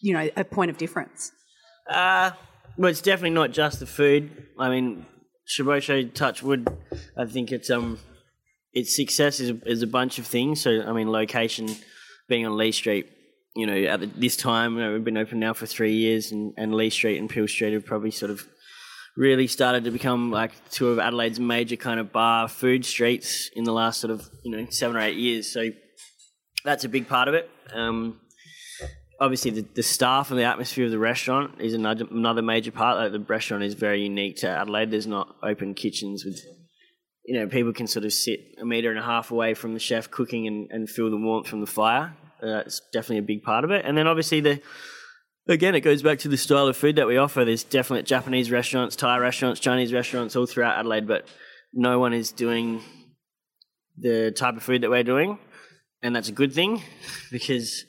you 0.00 0.12
know, 0.12 0.28
a 0.36 0.44
point 0.44 0.70
of 0.70 0.78
difference? 0.78 1.32
Uh, 1.88 2.30
well, 2.76 2.90
it's 2.90 3.02
definitely 3.02 3.30
not 3.30 3.52
just 3.52 3.80
the 3.80 3.86
food. 3.86 4.30
I 4.58 4.68
mean, 4.68 5.06
Shobosho 5.48 6.12
Touchwood, 6.12 6.68
I 7.16 7.26
think 7.26 7.52
it's 7.52 7.70
um, 7.70 7.98
its 8.72 8.96
success 8.96 9.40
is 9.40 9.52
is 9.66 9.82
a 9.82 9.86
bunch 9.86 10.18
of 10.18 10.26
things. 10.26 10.62
So 10.62 10.82
I 10.82 10.92
mean, 10.92 11.10
location, 11.10 11.68
being 12.28 12.46
on 12.46 12.56
Leigh 12.56 12.72
Street, 12.72 13.06
you 13.54 13.66
know, 13.66 13.76
at 13.76 14.20
this 14.20 14.36
time, 14.36 14.76
you 14.76 14.82
know, 14.82 14.92
we've 14.92 15.04
been 15.04 15.18
open 15.18 15.40
now 15.40 15.52
for 15.52 15.66
three 15.66 15.94
years, 15.94 16.32
and, 16.32 16.54
and 16.56 16.74
Leigh 16.74 16.90
Street 16.90 17.18
and 17.18 17.28
Peel 17.28 17.48
Street 17.48 17.74
have 17.74 17.84
probably 17.84 18.10
sort 18.10 18.30
of 18.30 18.46
really 19.16 19.46
started 19.46 19.84
to 19.84 19.90
become 19.90 20.30
like 20.30 20.52
two 20.70 20.88
of 20.88 20.98
Adelaide's 20.98 21.38
major 21.38 21.76
kind 21.76 22.00
of 22.00 22.12
bar 22.12 22.48
food 22.48 22.86
streets 22.86 23.50
in 23.54 23.64
the 23.64 23.72
last 23.72 24.00
sort 24.00 24.10
of 24.10 24.28
you 24.42 24.56
know 24.56 24.66
seven 24.70 24.96
or 24.96 25.00
eight 25.00 25.16
years. 25.16 25.52
So 25.52 25.70
that's 26.64 26.84
a 26.84 26.88
big 26.88 27.08
part 27.08 27.28
of 27.28 27.34
it. 27.34 27.50
Um, 27.74 28.20
obviously 29.22 29.52
the, 29.52 29.64
the 29.74 29.82
staff 29.84 30.30
and 30.30 30.38
the 30.38 30.44
atmosphere 30.44 30.86
of 30.86 30.90
the 30.90 30.98
restaurant 30.98 31.60
is 31.60 31.74
another, 31.74 32.04
another 32.10 32.42
major 32.42 32.72
part. 32.72 32.98
Like 32.98 33.12
the 33.12 33.20
restaurant 33.20 33.62
is 33.62 33.74
very 33.74 34.02
unique 34.02 34.38
to 34.38 34.48
Adelaide. 34.48 34.90
There's 34.90 35.06
not 35.06 35.36
open 35.44 35.74
kitchens 35.74 36.24
with, 36.24 36.40
you 37.24 37.38
know, 37.38 37.46
people 37.46 37.72
can 37.72 37.86
sort 37.86 38.04
of 38.04 38.12
sit 38.12 38.40
a 38.60 38.66
metre 38.66 38.90
and 38.90 38.98
a 38.98 39.02
half 39.02 39.30
away 39.30 39.54
from 39.54 39.74
the 39.74 39.80
chef 39.80 40.10
cooking 40.10 40.48
and, 40.48 40.68
and 40.72 40.90
feel 40.90 41.08
the 41.08 41.16
warmth 41.16 41.46
from 41.46 41.60
the 41.60 41.68
fire. 41.68 42.16
Uh, 42.42 42.64
it's 42.66 42.80
definitely 42.92 43.18
a 43.18 43.22
big 43.22 43.44
part 43.44 43.62
of 43.62 43.70
it. 43.70 43.84
And 43.84 43.96
then 43.96 44.08
obviously 44.08 44.40
the, 44.40 44.60
again, 45.46 45.76
it 45.76 45.82
goes 45.82 46.02
back 46.02 46.18
to 46.20 46.28
the 46.28 46.36
style 46.36 46.66
of 46.66 46.76
food 46.76 46.96
that 46.96 47.06
we 47.06 47.16
offer. 47.16 47.44
There's 47.44 47.62
definitely 47.62 48.02
Japanese 48.02 48.50
restaurants, 48.50 48.96
Thai 48.96 49.18
restaurants, 49.18 49.60
Chinese 49.60 49.92
restaurants 49.92 50.34
all 50.34 50.46
throughout 50.46 50.78
Adelaide, 50.78 51.06
but 51.06 51.28
no 51.72 52.00
one 52.00 52.12
is 52.12 52.32
doing 52.32 52.82
the 53.96 54.32
type 54.32 54.56
of 54.56 54.64
food 54.64 54.80
that 54.80 54.90
we're 54.90 55.04
doing. 55.04 55.38
And 56.02 56.16
that's 56.16 56.28
a 56.28 56.32
good 56.32 56.52
thing 56.52 56.82
because 57.30 57.84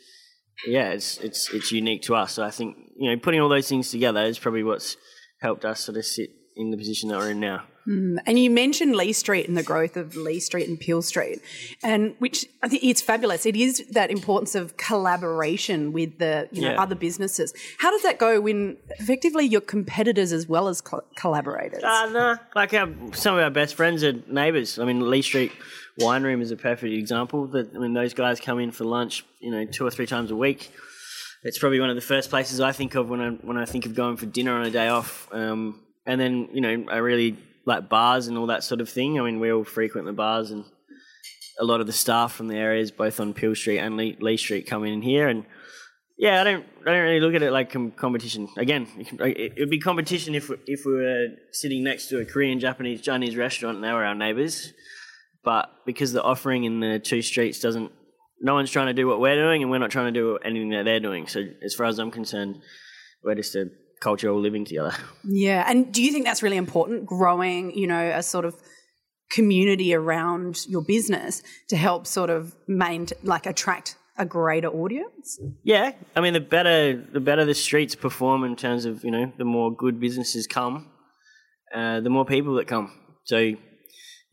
yeah, 0.66 0.90
it's 0.90 1.18
it's 1.18 1.54
it's 1.54 1.72
unique 1.72 2.04
to 2.04 2.16
us. 2.16 2.34
So 2.34 2.44
I 2.44 2.52
think 2.52 2.78
you 2.98 3.10
know 3.10 3.18
putting 3.18 3.42
all 3.42 3.50
those 3.50 3.68
things 3.68 3.92
together 3.92 4.24
is 4.24 4.40
probably 4.40 4.64
what's 4.64 4.98
helped 5.42 5.66
us 5.66 5.82
sort 5.82 5.98
of 5.98 6.06
sit 6.06 6.30
in 6.56 6.72
the 6.72 6.78
position 6.78 7.10
that 7.10 7.18
we're 7.18 7.32
in 7.32 7.40
now. 7.40 7.64
Mm. 7.88 8.18
And 8.26 8.40
you 8.40 8.50
mentioned 8.50 8.96
Leigh 8.96 9.12
Street 9.12 9.48
and 9.48 9.58
the 9.58 9.64
growth 9.64 9.98
of 9.98 10.16
Leigh 10.16 10.40
Street 10.40 10.70
and 10.70 10.80
Peel 10.80 11.02
Street, 11.02 11.42
and 11.84 12.16
which 12.20 12.46
I 12.62 12.70
think 12.70 12.84
it's 12.84 13.02
fabulous. 13.02 13.46
It 13.46 13.58
is 13.58 13.84
that 13.92 14.10
importance 14.10 14.56
of 14.56 14.78
collaboration 14.78 15.92
with 15.92 16.18
the 16.18 16.48
you 16.52 16.62
know 16.62 16.72
yeah. 16.72 16.82
other 16.82 16.96
businesses. 16.96 17.54
How 17.80 17.92
does 17.92 18.04
that 18.04 18.20
go 18.20 18.40
when 18.40 18.78
effectively 19.00 19.46
you're 19.46 19.60
competitors 19.60 20.32
as 20.32 20.48
well 20.48 20.70
as 20.70 20.80
co- 20.80 21.04
collaborators? 21.18 21.84
Uh, 21.84 22.10
no, 22.14 22.38
like 22.56 22.74
our, 22.74 22.88
some 23.12 23.36
of 23.36 23.44
our 23.44 23.50
best 23.50 23.76
friends 23.76 24.02
are 24.04 24.14
neighbours. 24.28 24.80
I 24.80 24.86
mean, 24.86 25.10
Leigh 25.10 25.22
Street 25.22 25.52
Wine 25.98 26.24
Room 26.24 26.42
is 26.42 26.52
a 26.52 26.56
perfect 26.56 26.94
example. 26.94 27.48
That 27.48 27.74
mean, 27.74 27.94
those 27.94 28.14
guys 28.14 28.40
come 28.40 28.60
in 28.60 28.72
for 28.72 28.84
lunch, 28.84 29.24
you 29.40 29.52
know, 29.52 29.66
two 29.66 29.86
or 29.86 29.92
three 29.92 30.08
times 30.08 30.32
a 30.32 30.36
week. 30.36 30.72
It's 31.44 31.60
probably 31.60 31.80
one 31.80 31.90
of 31.90 31.96
the 31.96 32.02
first 32.02 32.30
places 32.30 32.60
I 32.60 32.72
think 32.72 32.96
of 32.96 33.10
when 33.10 33.22
I 33.22 33.30
when 33.30 33.58
I 33.58 33.66
think 33.66 33.86
of 33.86 33.94
going 33.94 34.18
for 34.18 34.26
dinner 34.26 34.54
on 34.54 34.66
a 34.66 34.72
day 34.72 34.88
off. 34.88 35.28
Um, 35.32 35.82
and 36.06 36.20
then 36.20 36.50
you 36.52 36.62
know, 36.62 36.86
I 36.90 36.98
really 36.98 37.38
like 37.66 37.90
bars 37.90 38.28
and 38.28 38.38
all 38.38 38.48
that 38.48 38.64
sort 38.64 38.82
of 38.82 38.90
thing. 38.90 39.20
I 39.20 39.24
mean, 39.24 39.40
we 39.40 39.52
all 39.52 39.64
frequent 39.64 40.08
the 40.08 40.14
bars, 40.14 40.52
and 40.52 40.66
a 41.60 41.66
lot 41.66 41.80
of 41.80 41.88
the 41.88 41.94
staff 41.94 42.34
from 42.34 42.48
the 42.48 42.58
areas, 42.58 42.92
both 42.92 43.20
on 43.20 43.34
Peel 43.34 43.56
Street 43.56 43.80
and 43.80 43.96
Leigh, 43.98 44.18
Leigh 44.20 44.38
Street, 44.38 44.68
come 44.68 44.84
in 44.84 45.02
here 45.02 45.28
and. 45.28 45.46
Yeah, 46.16 46.40
I 46.40 46.44
don't. 46.44 46.66
I 46.84 46.92
don't 46.92 47.02
really 47.02 47.20
look 47.20 47.34
at 47.34 47.42
it 47.42 47.52
like 47.52 47.72
com- 47.72 47.92
competition. 47.92 48.48
Again, 48.56 48.88
it 49.20 49.58
would 49.58 49.72
be 49.72 49.80
competition 49.80 50.36
if 50.36 50.52
if 50.68 50.86
we 50.86 50.94
were 50.94 51.30
sitting 51.52 51.84
next 51.84 52.08
to 52.10 52.20
a 52.20 52.26
Korean, 52.26 52.60
Japanese, 52.60 53.02
Chinese 53.02 53.36
restaurant 53.36 53.78
and 53.78 53.84
they 53.84 53.92
were 53.92 54.06
our 54.06 54.14
neighbours. 54.14 54.74
But 55.44 55.70
because 55.86 56.14
the 56.14 56.24
offering 56.24 56.64
in 56.64 56.80
the 56.80 57.00
two 57.00 57.22
streets 57.22 57.60
doesn't, 57.60 57.92
no 58.42 58.54
one's 58.54 58.72
trying 58.72 58.88
to 58.88 58.94
do 58.94 59.08
what 59.08 59.20
we're 59.20 59.36
doing, 59.36 59.62
and 59.62 59.72
we're 59.72 59.78
not 59.78 59.92
trying 59.92 60.14
to 60.14 60.20
do 60.20 60.38
anything 60.38 60.70
that 60.70 60.84
they're 60.84 61.00
doing. 61.00 61.28
So, 61.28 61.44
as 61.64 61.74
far 61.74 61.86
as 61.86 62.00
I'm 62.00 62.12
concerned, 62.12 62.62
we're 63.24 63.36
just 63.36 63.56
a 63.56 63.70
culture 64.00 64.30
all 64.30 64.40
living 64.40 64.66
together. 64.66 64.94
Yeah, 65.24 65.64
and 65.68 65.94
do 65.94 66.04
you 66.04 66.12
think 66.12 66.26
that's 66.26 66.44
really 66.44 66.58
important? 66.58 67.06
Growing, 67.06 67.76
you 67.78 67.88
know, 67.88 68.12
a 68.16 68.24
sort 68.24 68.46
of 68.46 68.56
community 69.32 69.94
around 69.94 70.66
your 70.68 70.84
business 70.84 71.42
to 71.70 71.76
help 71.76 72.06
sort 72.06 72.30
of 72.30 72.56
main 72.68 73.08
like 73.24 73.46
attract 73.46 73.96
a 74.18 74.26
greater 74.26 74.68
audience? 74.68 75.40
Yeah, 75.64 75.92
I 76.16 76.22
mean 76.22 76.34
the 76.34 76.40
better 76.40 76.96
the 76.96 77.20
better 77.20 77.46
the 77.46 77.56
streets 77.56 77.96
perform 77.96 78.44
in 78.44 78.56
terms 78.56 78.86
of 78.86 79.04
you 79.04 79.12
know 79.12 79.32
the 79.38 79.46
more 79.46 79.76
good 79.76 80.00
businesses 80.00 80.48
come, 80.48 80.92
uh, 81.74 82.00
the 82.02 82.10
more 82.10 82.26
people 82.26 82.56
that 82.56 82.68
come. 82.68 82.92
So 83.26 83.54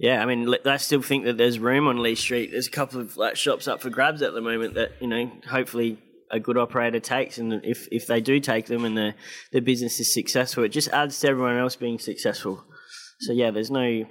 yeah, 0.01 0.23
I 0.23 0.27
mean 0.27 0.55
I 0.65 0.79
still 0.79 1.03
think 1.03 1.25
that 1.25 1.37
there's 1.37 1.59
room 1.59 1.87
on 1.87 2.03
Leigh 2.03 2.15
Street. 2.15 2.51
There's 2.51 2.67
a 2.67 2.71
couple 2.71 3.01
of 3.01 3.19
like 3.19 3.37
shops 3.37 3.69
up 3.69 3.83
for 3.83 3.91
grabs 3.91 4.23
at 4.23 4.33
the 4.33 4.41
moment 4.41 4.75
that 4.75 4.93
you 4.99 5.07
know 5.07 5.31
hopefully 5.49 5.99
a 6.31 6.41
good 6.41 6.57
operator 6.57 7.01
takes, 7.01 7.37
and 7.37 7.53
if 7.65 7.87
if 7.93 8.07
they 8.07 8.23
do 8.23 8.41
take 8.41 8.65
them 8.65 8.87
and 8.87 8.97
the 8.97 9.15
the 9.53 9.61
business 9.61 10.01
is 10.01 10.15
successful, 10.15 10.65
it 10.65 10.71
just 10.71 10.89
adds 10.89 11.21
to 11.21 11.29
everyone 11.29 11.59
else 11.59 11.77
being 11.77 11.99
successful. 11.99 12.65
So 13.21 13.33
yeah, 13.35 13.51
there's 13.51 13.71
no 13.71 14.07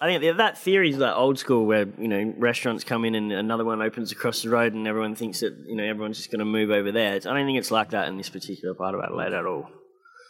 I 0.00 0.06
think 0.06 0.38
that 0.38 0.56
theory 0.56 0.90
is 0.90 0.98
that 0.98 1.16
old 1.16 1.38
school 1.38 1.66
where 1.66 1.86
you 1.98 2.08
know 2.08 2.32
restaurants 2.38 2.82
come 2.82 3.04
in 3.04 3.14
and 3.14 3.30
another 3.30 3.66
one 3.66 3.82
opens 3.82 4.10
across 4.10 4.42
the 4.42 4.48
road 4.48 4.72
and 4.72 4.86
everyone 4.86 5.14
thinks 5.16 5.40
that 5.40 5.54
you 5.66 5.76
know 5.76 5.84
everyone's 5.84 6.16
just 6.16 6.30
going 6.30 6.38
to 6.38 6.46
move 6.46 6.70
over 6.70 6.92
there. 6.92 7.16
I 7.16 7.18
don't 7.18 7.44
think 7.44 7.58
it's 7.58 7.70
like 7.70 7.90
that 7.90 8.08
in 8.08 8.16
this 8.16 8.30
particular 8.30 8.74
part 8.74 8.94
of 8.94 9.02
Adelaide 9.02 9.34
at 9.34 9.44
all. 9.44 9.68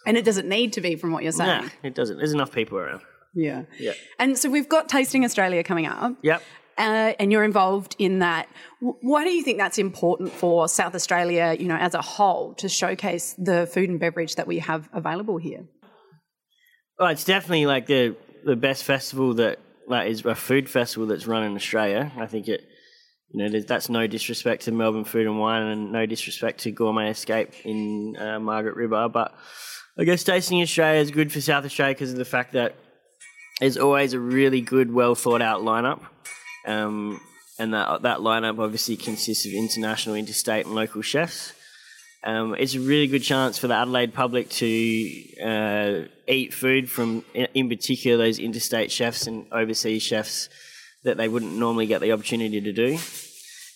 And 0.05 0.17
it 0.17 0.25
doesn't 0.25 0.49
need 0.49 0.73
to 0.73 0.81
be, 0.81 0.97
from 0.97 1.13
what 1.13 1.23
you're 1.23 1.33
saying. 1.33 1.65
Nah, 1.65 1.69
it 1.83 1.95
doesn't. 1.95 2.17
There's 2.17 2.33
enough 2.33 2.51
people 2.51 2.79
around. 2.79 3.03
Yeah. 3.35 3.63
Yeah. 3.79 3.93
And 4.19 4.39
so 4.39 4.51
we've 4.51 4.69
got 4.69 4.89
Tasting 4.89 5.25
Australia 5.25 5.63
coming 5.63 5.87
up. 5.87 6.17
Yep. 6.23 6.43
Uh, 6.77 7.13
and 7.19 7.33
you're 7.33 7.43
involved 7.43 7.97
in 7.99 8.21
that. 8.21 8.49
Why 8.81 9.25
do 9.25 9.31
you 9.31 9.43
think 9.43 9.59
that's 9.59 9.79
important 9.79 10.33
for 10.33 10.69
South 10.69 10.95
Australia, 10.95 11.57
you 11.59 11.67
know, 11.67 11.77
as 11.77 11.95
a 11.95 12.03
whole, 12.03 12.55
to 12.55 12.69
showcase 12.69 13.35
the 13.37 13.67
food 13.67 13.91
and 13.91 13.99
beverage 13.99 14.37
that 14.37 14.47
we 14.47 14.61
have 14.61 14.89
available 14.93 15.39
here? 15.39 15.65
Well, 16.99 17.09
it's 17.09 17.25
definitely 17.25 17.67
like 17.67 17.87
the 17.87 18.17
the 18.45 18.55
best 18.55 18.85
festival 18.85 19.35
that 19.35 19.59
that 19.89 20.07
is 20.07 20.25
a 20.25 20.37
food 20.37 20.71
festival 20.71 21.09
that's 21.09 21.27
run 21.27 21.43
in 21.43 21.57
Australia. 21.57 22.13
I 22.17 22.27
think 22.27 22.47
it, 22.47 22.63
you 23.33 23.49
know, 23.49 23.61
that's 23.61 23.89
no 23.89 24.07
disrespect 24.07 24.63
to 24.65 24.73
Melbourne 24.73 25.05
Food 25.05 25.27
and 25.27 25.39
Wine, 25.39 25.63
and 25.63 25.93
no 25.93 26.07
disrespect 26.07 26.61
to 26.61 26.71
Gourmet 26.71 27.11
Escape 27.11 27.55
in 27.65 28.17
uh, 28.17 28.39
Margaret 28.39 28.77
River, 28.77 29.09
but 29.09 29.35
I 29.99 30.05
guess 30.05 30.23
Tasting 30.23 30.63
Australia 30.63 31.01
is 31.01 31.11
good 31.11 31.33
for 31.33 31.41
South 31.41 31.65
Australia 31.65 31.95
because 31.95 32.13
of 32.13 32.19
the 32.19 32.25
fact 32.25 32.53
that 32.53 32.77
there's 33.61 33.77
always 33.77 34.13
a 34.13 34.21
really 34.21 34.61
good, 34.61 34.93
well 34.93 35.15
thought 35.15 35.43
out 35.43 35.63
lineup. 35.63 36.01
Um, 36.67 37.21
and 37.59 37.75
that 37.75 38.03
that 38.03 38.19
lineup 38.19 38.59
obviously 38.59 38.97
consists 38.97 39.47
of 39.47 39.53
international, 39.53 40.15
interstate, 40.15 40.67
and 40.67 40.75
local 40.75 41.03
chefs. 41.03 41.53
Um, 42.25 42.55
it's 42.55 42.75
a 42.75 42.81
really 42.81 43.07
good 43.07 43.23
chance 43.23 43.59
for 43.59 43.69
the 43.69 43.75
Adelaide 43.75 44.13
public 44.13 44.49
to 44.51 45.41
uh, 45.43 46.09
eat 46.27 46.53
food 46.53 46.91
from, 46.91 47.25
in 47.33 47.69
particular, 47.69 48.17
those 48.17 48.39
interstate 48.39 48.91
chefs 48.91 49.27
and 49.29 49.47
overseas 49.53 50.03
chefs 50.03 50.49
that 51.05 51.17
they 51.17 51.29
wouldn't 51.29 51.57
normally 51.57 51.87
get 51.87 52.01
the 52.01 52.13
opportunity 52.13 52.61
to 52.61 52.73
do. 52.73 52.99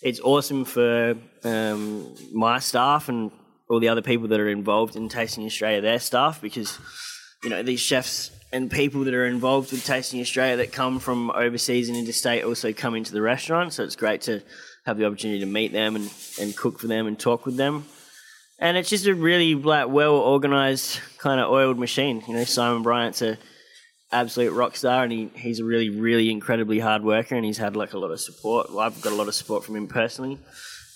It's 0.02 0.18
awesome 0.20 0.64
for 0.64 1.16
um, 1.44 2.14
my 2.32 2.58
staff 2.58 3.08
and 3.08 3.30
all 3.70 3.78
the 3.78 3.88
other 3.88 4.02
people 4.02 4.26
that 4.28 4.40
are 4.40 4.48
involved 4.48 4.96
in 4.96 5.08
Tasting 5.08 5.46
Australia, 5.46 5.80
their 5.80 6.00
staff, 6.00 6.40
because 6.40 6.78
you 7.44 7.50
know 7.50 7.62
these 7.62 7.80
chefs 7.80 8.32
and 8.52 8.71
people 8.71 9.04
that 9.04 9.14
are 9.14 9.26
involved 9.26 9.73
with 9.73 9.85
Tasting 9.85 10.21
Australia 10.21 10.56
that 10.59 10.73
come 10.73 10.99
from 10.99 11.30
overseas 11.30 11.88
and 11.88 11.97
interstate 11.97 12.44
also 12.44 12.73
come 12.73 12.94
into 12.94 13.12
the 13.12 13.23
restaurant. 13.23 13.73
So 13.73 13.82
it's 13.85 13.97
great 13.97 14.23
to 14.23 14.42
have 14.85 14.99
the 14.99 15.06
opportunity 15.06 15.40
to 15.40 15.47
meet 15.47 15.73
them 15.73 15.97
and, 15.97 16.12
and 16.40 16.56
cook 16.56 16.78
for 16.78 16.87
them 16.87 17.06
and 17.06 17.18
talk 17.18 17.47
with 17.47 17.56
them 17.56 17.87
and 18.62 18.76
it's 18.76 18.88
just 18.88 19.06
a 19.06 19.14
really 19.14 19.56
like 19.56 19.88
well 19.88 20.14
organized 20.14 21.00
kind 21.18 21.40
of 21.40 21.50
oiled 21.50 21.78
machine. 21.78 22.23
You 22.28 22.35
know, 22.35 22.44
Simon 22.44 22.82
Bryant's 22.82 23.21
a 23.21 23.37
absolute 24.12 24.52
rock 24.52 24.76
star, 24.76 25.02
and 25.02 25.12
he, 25.12 25.30
he's 25.35 25.59
a 25.59 25.64
really 25.64 25.90
really 25.90 26.30
incredibly 26.30 26.78
hard 26.78 27.02
worker, 27.02 27.35
and 27.35 27.44
he's 27.44 27.59
had 27.59 27.76
like 27.76 27.92
a 27.92 27.99
lot 27.99 28.12
of 28.12 28.21
support. 28.21 28.71
Well, 28.71 28.78
I've 28.78 29.00
got 29.02 29.12
a 29.12 29.16
lot 29.16 29.26
of 29.26 29.35
support 29.35 29.64
from 29.64 29.75
him 29.75 29.88
personally, 29.88 30.38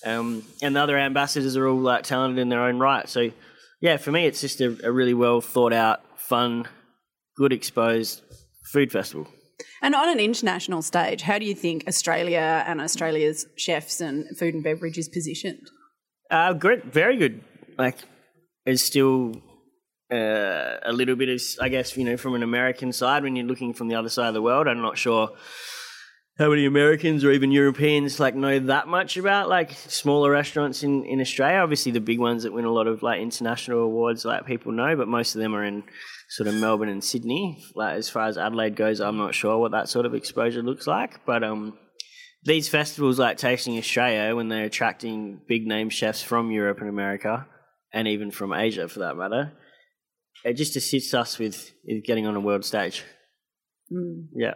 um, 0.04 0.44
and 0.62 0.76
the 0.76 0.80
other 0.80 0.96
ambassadors 0.96 1.56
are 1.56 1.66
all 1.66 1.80
like 1.80 2.04
talented 2.04 2.38
in 2.38 2.48
their 2.48 2.62
own 2.62 2.78
right. 2.78 3.08
So 3.08 3.32
yeah, 3.80 3.96
for 3.96 4.12
me, 4.12 4.26
it's 4.26 4.40
just 4.40 4.60
a, 4.60 4.86
a 4.86 4.92
really 4.92 5.14
well 5.14 5.40
thought 5.40 5.72
out, 5.72 6.02
fun, 6.20 6.68
good 7.36 7.52
exposed 7.52 8.22
food 8.72 8.90
festival. 8.90 9.28
And 9.82 9.94
on 9.94 10.08
an 10.08 10.20
international 10.20 10.82
stage, 10.82 11.22
how 11.22 11.38
do 11.38 11.44
you 11.44 11.54
think 11.54 11.84
Australia 11.86 12.64
and 12.66 12.80
Australia's 12.80 13.46
chefs 13.56 14.00
and 14.00 14.36
food 14.38 14.54
and 14.54 14.62
beverage 14.62 14.98
is 14.98 15.08
positioned? 15.08 15.70
Uh, 16.30 16.52
great, 16.52 16.84
very 16.84 17.16
good 17.16 17.42
like 17.78 17.98
is 18.64 18.82
still 18.82 19.34
uh, 20.12 20.76
a 20.82 20.92
little 20.92 21.16
bit 21.16 21.28
of, 21.28 21.40
I 21.60 21.68
guess, 21.68 21.96
you 21.96 22.04
know, 22.04 22.16
from 22.16 22.34
an 22.34 22.42
American 22.42 22.92
side 22.92 23.22
when 23.22 23.36
you're 23.36 23.46
looking 23.46 23.74
from 23.74 23.88
the 23.88 23.94
other 23.94 24.08
side 24.08 24.28
of 24.28 24.34
the 24.34 24.42
world. 24.42 24.66
I'm 24.66 24.82
not 24.82 24.98
sure 24.98 25.30
how 26.38 26.50
many 26.50 26.66
Americans 26.66 27.24
or 27.24 27.32
even 27.32 27.50
Europeans 27.50 28.20
like 28.20 28.34
know 28.34 28.58
that 28.58 28.88
much 28.88 29.16
about 29.16 29.48
like 29.48 29.72
smaller 29.72 30.30
restaurants 30.30 30.82
in, 30.82 31.04
in 31.04 31.20
Australia. 31.20 31.58
Obviously, 31.58 31.92
the 31.92 32.00
big 32.00 32.18
ones 32.18 32.42
that 32.42 32.52
win 32.52 32.64
a 32.64 32.72
lot 32.72 32.86
of 32.86 33.02
like 33.02 33.20
international 33.20 33.80
awards, 33.80 34.24
like 34.24 34.46
people 34.46 34.72
know, 34.72 34.96
but 34.96 35.08
most 35.08 35.34
of 35.34 35.40
them 35.40 35.54
are 35.54 35.64
in 35.64 35.82
sort 36.28 36.48
of 36.48 36.54
Melbourne 36.54 36.90
and 36.90 37.02
Sydney. 37.02 37.64
Like 37.74 37.96
as 37.96 38.10
far 38.10 38.26
as 38.26 38.36
Adelaide 38.36 38.76
goes, 38.76 39.00
I'm 39.00 39.16
not 39.16 39.34
sure 39.34 39.58
what 39.58 39.72
that 39.72 39.88
sort 39.88 40.06
of 40.06 40.14
exposure 40.14 40.62
looks 40.62 40.86
like, 40.86 41.24
but 41.24 41.42
um. 41.42 41.78
These 42.44 42.68
festivals 42.68 43.18
like 43.18 43.38
Tasting 43.38 43.76
Australia, 43.76 44.36
when 44.36 44.48
they're 44.48 44.66
attracting 44.66 45.40
big 45.48 45.66
name 45.66 45.90
chefs 45.90 46.22
from 46.22 46.52
Europe 46.52 46.78
and 46.78 46.88
America, 46.88 47.44
and 47.92 48.06
even 48.06 48.30
from 48.30 48.52
Asia 48.52 48.88
for 48.88 49.00
that 49.00 49.16
matter, 49.16 49.52
it 50.44 50.52
just 50.52 50.76
assists 50.76 51.12
us 51.12 51.38
with, 51.40 51.72
with 51.84 52.04
getting 52.04 52.24
on 52.24 52.36
a 52.36 52.40
world 52.40 52.64
stage. 52.64 53.02
Mm. 53.92 54.28
Yeah. 54.36 54.54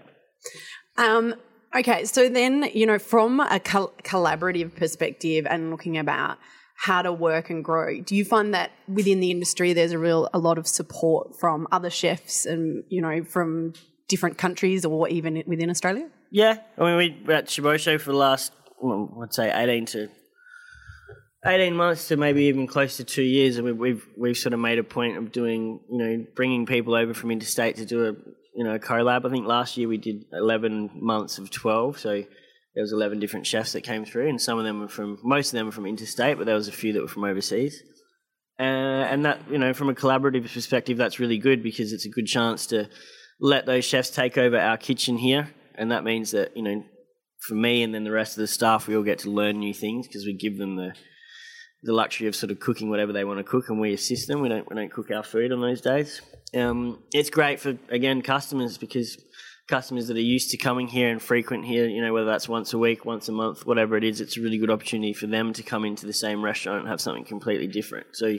Um, 0.97 1.35
okay, 1.75 2.05
so 2.05 2.29
then, 2.29 2.69
you 2.75 2.87
know, 2.87 2.99
from 2.99 3.41
a 3.41 3.61
col- 3.61 3.93
collaborative 4.03 4.75
perspective 4.75 5.47
and 5.49 5.71
looking 5.71 5.99
about 5.99 6.39
how 6.77 7.03
to 7.03 7.13
work 7.13 7.51
and 7.51 7.65
grow, 7.65 8.01
do 8.01 8.17
you 8.17 8.25
find 8.25 8.55
that 8.55 8.71
within 8.89 9.21
the 9.21 9.31
industry 9.31 9.73
there's 9.73 9.93
a 9.93 9.99
real 9.99 10.29
a 10.33 10.39
lot 10.39 10.59
of 10.59 10.67
support 10.67 11.39
from 11.39 11.69
other 11.71 11.91
chefs 11.91 12.47
and, 12.47 12.85
you 12.89 13.03
know, 13.03 13.23
from 13.25 13.75
different 14.09 14.39
countries 14.39 14.85
or 14.85 15.09
even 15.09 15.43
within 15.47 15.71
Australia? 15.71 16.09
Yeah, 16.31 16.59
I 16.79 16.85
mean, 16.85 16.97
we 16.97 17.23
were 17.27 17.35
at 17.35 17.47
Shobosho 17.47 18.01
for 18.01 18.13
the 18.13 18.17
last, 18.17 18.53
well, 18.81 19.21
I'd 19.23 19.35
say 19.35 19.53
18 19.53 19.87
to 19.87 20.09
18 21.47 21.75
months 21.75 22.09
to 22.09 22.17
maybe 22.17 22.45
even 22.45 22.67
close 22.67 22.99
to 22.99 23.05
two 23.05 23.23
years, 23.23 23.57
and 23.57 23.79
we've 23.79 24.07
we've 24.17 24.37
sort 24.37 24.53
of 24.53 24.61
made 24.61 24.79
a 24.79 24.85
point 24.85 25.17
of 25.17 25.33
doing, 25.33 25.81
you 25.91 25.99
know, 25.99 26.27
bringing 26.35 26.67
people 26.67 26.95
over 26.95 27.15
from 27.15 27.31
interstate 27.31 27.77
to 27.77 27.87
do 27.87 28.09
a, 28.09 28.13
you 28.55 28.65
know, 28.65 28.79
collab. 28.79 29.27
I 29.27 29.31
think 29.31 29.47
last 29.47 29.77
year 29.77 29.89
we 29.89 29.99
did 29.99 30.25
11 30.33 30.91
months 30.95 31.39
of 31.39 31.51
12, 31.51 31.99
so 31.99 32.11
there 32.75 32.83
was 32.83 32.93
11 32.93 33.21
different 33.21 33.47
chefs 33.47 33.73
that 33.73 33.83
came 33.83 34.05
through, 34.05 34.29
and 34.29 34.41
some 34.41 34.59
of 34.59 34.65
them 34.65 34.81
were 34.81 34.89
from, 34.89 35.19
most 35.23 35.49
of 35.49 35.59
them 35.59 35.67
were 35.67 35.73
from 35.73 35.87
interstate, 35.87 36.37
but 36.37 36.47
there 36.47 36.55
was 36.55 36.69
a 36.69 36.73
few 36.73 36.93
that 36.93 37.03
were 37.03 37.09
from 37.09 37.25
overseas. 37.25 37.83
Uh, 38.59 38.63
and 38.63 39.25
that, 39.25 39.41
you 39.51 39.59
know, 39.59 39.73
from 39.73 39.89
a 39.89 39.95
collaborative 39.95 40.53
perspective, 40.53 40.99
that's 40.99 41.19
really 41.19 41.39
good 41.39 41.63
because 41.63 41.93
it's 41.93 42.05
a 42.05 42.11
good 42.11 42.27
chance 42.27 42.67
to 42.67 42.89
let 43.41 43.65
those 43.65 43.85
chefs 43.85 44.11
take 44.11 44.37
over 44.37 44.59
our 44.59 44.77
kitchen 44.77 45.17
here, 45.17 45.51
and 45.77 45.91
that 45.91 46.05
means 46.05 46.33
that, 46.33 46.57
you 46.57 46.63
know, 46.63 46.85
for 47.41 47.55
me 47.55 47.83
and 47.83 47.95
then 47.95 48.05
the 48.05 48.11
rest 48.11 48.37
of 48.37 48.43
the 48.43 48.47
staff, 48.47 48.87
we 48.87 48.97
all 48.97 49.03
get 49.03 49.21
to 49.21 49.31
learn 49.31 49.59
new 49.59 49.73
things 49.73 50.07
because 50.07 50.27
we 50.27 50.35
give 50.35 50.59
them 50.59 50.77
the 50.77 50.93
the 51.83 51.95
luxury 51.95 52.29
of 52.29 52.37
sort 52.37 52.53
of 52.53 52.61
cooking 52.61 52.91
whatever 52.91 53.13
they 53.13 53.25
want 53.25 53.39
to 53.39 53.45
cook, 53.45 53.71
and 53.71 53.81
we 53.81 53.95
assist 53.95 54.29
them. 54.29 54.41
We 54.43 54.49
don't 54.49 54.69
we 54.69 54.77
don't 54.77 54.93
cook 54.93 55.11
our 55.11 55.23
food 55.23 55.53
on 55.53 55.61
those 55.61 55.81
days. 55.81 56.21
Um, 56.55 57.03
it's 57.13 57.31
great 57.31 57.61
for 57.61 57.79
again 57.89 58.23
customers 58.23 58.79
because 58.79 59.17
customers 59.69 60.09
that 60.09 60.17
are 60.17 60.21
used 60.21 60.51
to 60.51 60.57
coming 60.57 60.89
here 60.89 61.11
and 61.11 61.23
frequent 61.23 61.65
here, 61.65 61.87
you 61.89 62.03
know, 62.03 62.13
whether 62.13 62.27
that's 62.27 62.49
once 62.49 62.73
a 62.73 62.79
week, 62.79 63.05
once 63.05 63.29
a 63.29 63.33
month, 63.33 63.65
whatever 63.65 63.97
it 63.97 64.03
is, 64.03 64.21
it's 64.21 64.37
a 64.37 64.41
really 64.41 64.59
good 64.59 64.71
opportunity 64.71 65.13
for 65.13 65.29
them 65.29 65.53
to 65.53 65.63
come 65.63 65.85
into 65.85 66.07
the 66.07 66.13
same 66.13 66.45
restaurant 66.45 66.81
and 66.81 66.89
have 66.89 67.01
something 67.01 67.25
completely 67.25 67.69
different. 67.69 68.09
So, 68.15 68.39